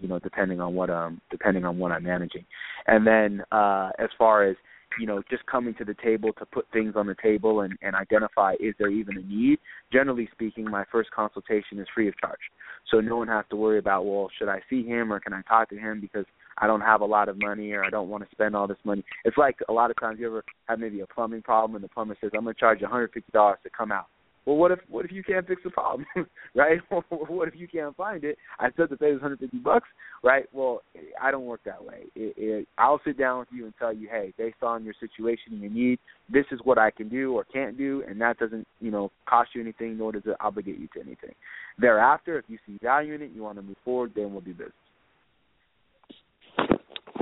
[0.00, 2.44] you know, depending on what um depending on what I'm managing.
[2.88, 4.56] And then uh as far as
[4.98, 7.94] you know, just coming to the table to put things on the table and, and
[7.94, 9.58] identify is there even a need.
[9.92, 12.40] Generally speaking, my first consultation is free of charge.
[12.90, 15.42] So no one has to worry about, well, should I see him or can I
[15.42, 16.26] talk to him because
[16.58, 18.76] I don't have a lot of money or I don't want to spend all this
[18.84, 19.04] money.
[19.24, 21.88] It's like a lot of times you ever have maybe a plumbing problem and the
[21.88, 24.08] plumber says, I'm going to charge you $150 to come out.
[24.44, 26.06] Well, what if what if you can't fix the problem,
[26.54, 26.78] right?
[27.08, 28.36] what if you can't find it?
[28.58, 29.88] I said to pay this 150 bucks,
[30.22, 30.46] right?
[30.52, 30.82] Well,
[31.20, 32.04] I don't work that way.
[32.16, 35.52] It, it, I'll sit down with you and tell you, hey, based on your situation
[35.52, 35.98] and your need,
[36.32, 39.50] this is what I can do or can't do, and that doesn't, you know, cost
[39.54, 41.34] you anything, nor does it obligate you to anything.
[41.78, 44.52] Thereafter, if you see value in it, you want to move forward, then we'll do
[44.52, 44.72] business.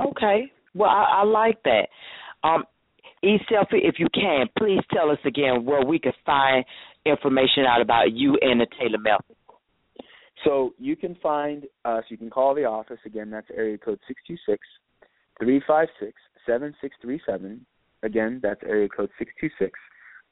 [0.07, 0.51] Okay.
[0.73, 1.87] Well, I, I like that.
[2.43, 2.63] Um,
[3.23, 6.65] E Selfie, if you can, please tell us again where we can find
[7.05, 9.35] information out about you and the Taylor method.
[10.43, 12.99] So you can find us, you can call the office.
[13.05, 14.59] Again, that's area code six two six
[15.39, 16.13] three five six
[16.45, 17.65] seven six three seven.
[18.03, 19.79] Again, that's area code six two six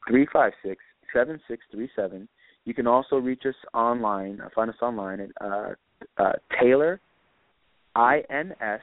[0.07, 0.81] three five six
[1.13, 2.27] seven six three seven.
[2.65, 5.73] You can also reach us online, uh, find us online at uh,
[6.17, 6.99] uh, Taylor,
[7.95, 8.81] I-N-S,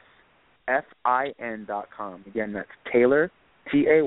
[0.67, 2.23] F-I-N dot com.
[2.27, 3.31] Again, that's Taylor,
[3.71, 4.03] T A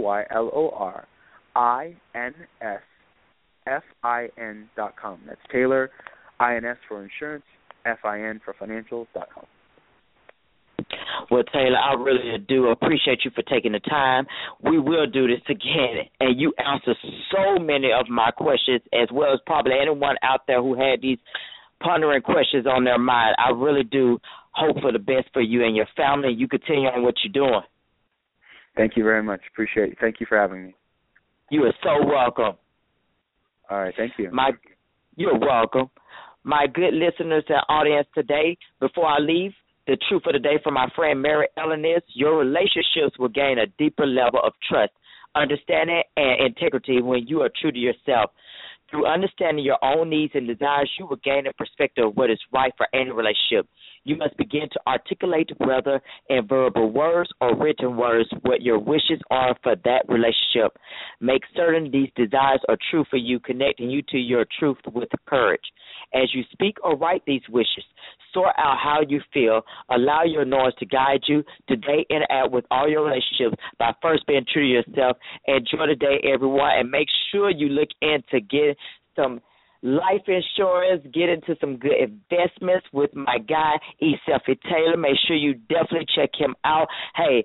[3.67, 5.21] Y L O R I N S F I N dot com.
[5.27, 5.91] That's Taylor
[6.39, 7.45] I N S for insurance,
[7.87, 9.45] F I N for financials dot com.
[11.31, 14.27] Well, Taylor, I really do appreciate you for taking the time.
[14.63, 16.95] We will do this again, and you answer
[17.31, 21.19] so many of my questions, as well as probably anyone out there who had these
[21.81, 23.37] pondering questions on their mind.
[23.39, 24.19] I really do
[24.53, 26.33] hope for the best for you and your family.
[26.33, 27.63] You continue on what you're doing.
[28.77, 29.41] Thank you very much.
[29.53, 29.99] Appreciate it.
[30.01, 30.75] Thank you for having me.
[31.51, 32.57] You are so welcome.
[33.71, 34.31] All right, thank you.
[34.33, 34.51] My,
[35.17, 35.91] you're welcome.
[36.43, 39.53] My good listeners and audience today, before I leave,
[39.87, 43.59] the truth of the day from my friend Mary Ellen is your relationships will gain
[43.59, 44.93] a deeper level of trust,
[45.35, 48.31] understanding, and integrity when you are true to yourself.
[48.91, 52.41] Through understanding your own needs and desires, you will gain a perspective of what is
[52.53, 53.69] right for any relationship.
[54.05, 59.21] You must begin to articulate, whether in verbal words or written words, what your wishes
[59.31, 60.77] are for that relationship.
[61.21, 65.61] Make certain these desires are true for you, connecting you to your truth with courage.
[66.15, 67.85] As you speak or write these wishes,
[68.33, 69.63] sort out how you feel.
[69.91, 74.27] Allow your noise to guide you to date and with all your relationships by first
[74.27, 75.19] being true to yourself.
[75.47, 78.75] Enjoy the day, everyone, and make sure you look into getting
[79.15, 79.41] some
[79.83, 84.15] life insurance, get into some good investments with my guy, E.
[84.29, 84.97] Selfie Taylor.
[84.97, 86.89] Make sure you definitely check him out.
[87.17, 87.45] Hey,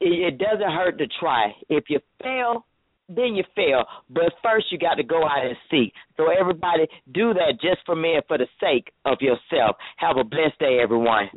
[0.00, 1.54] it doesn't hurt to try.
[1.68, 2.66] If you fail,
[3.08, 3.84] then you fail.
[4.10, 5.92] But first, you got to go out and seek.
[6.16, 9.76] So, everybody, do that just for me and for the sake of yourself.
[9.96, 11.28] Have a blessed day, everyone.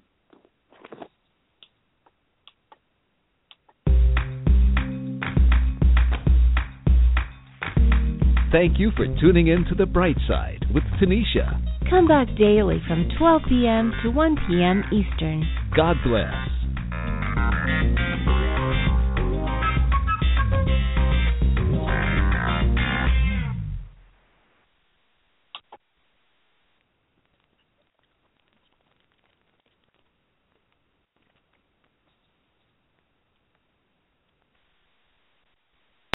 [8.58, 11.62] thank you for tuning in to The Bright Side with Tanisha.
[11.92, 13.94] Come back daily from 12 p.m.
[14.02, 14.84] to 1 p.m.
[14.92, 15.46] Eastern.
[15.76, 16.34] God bless.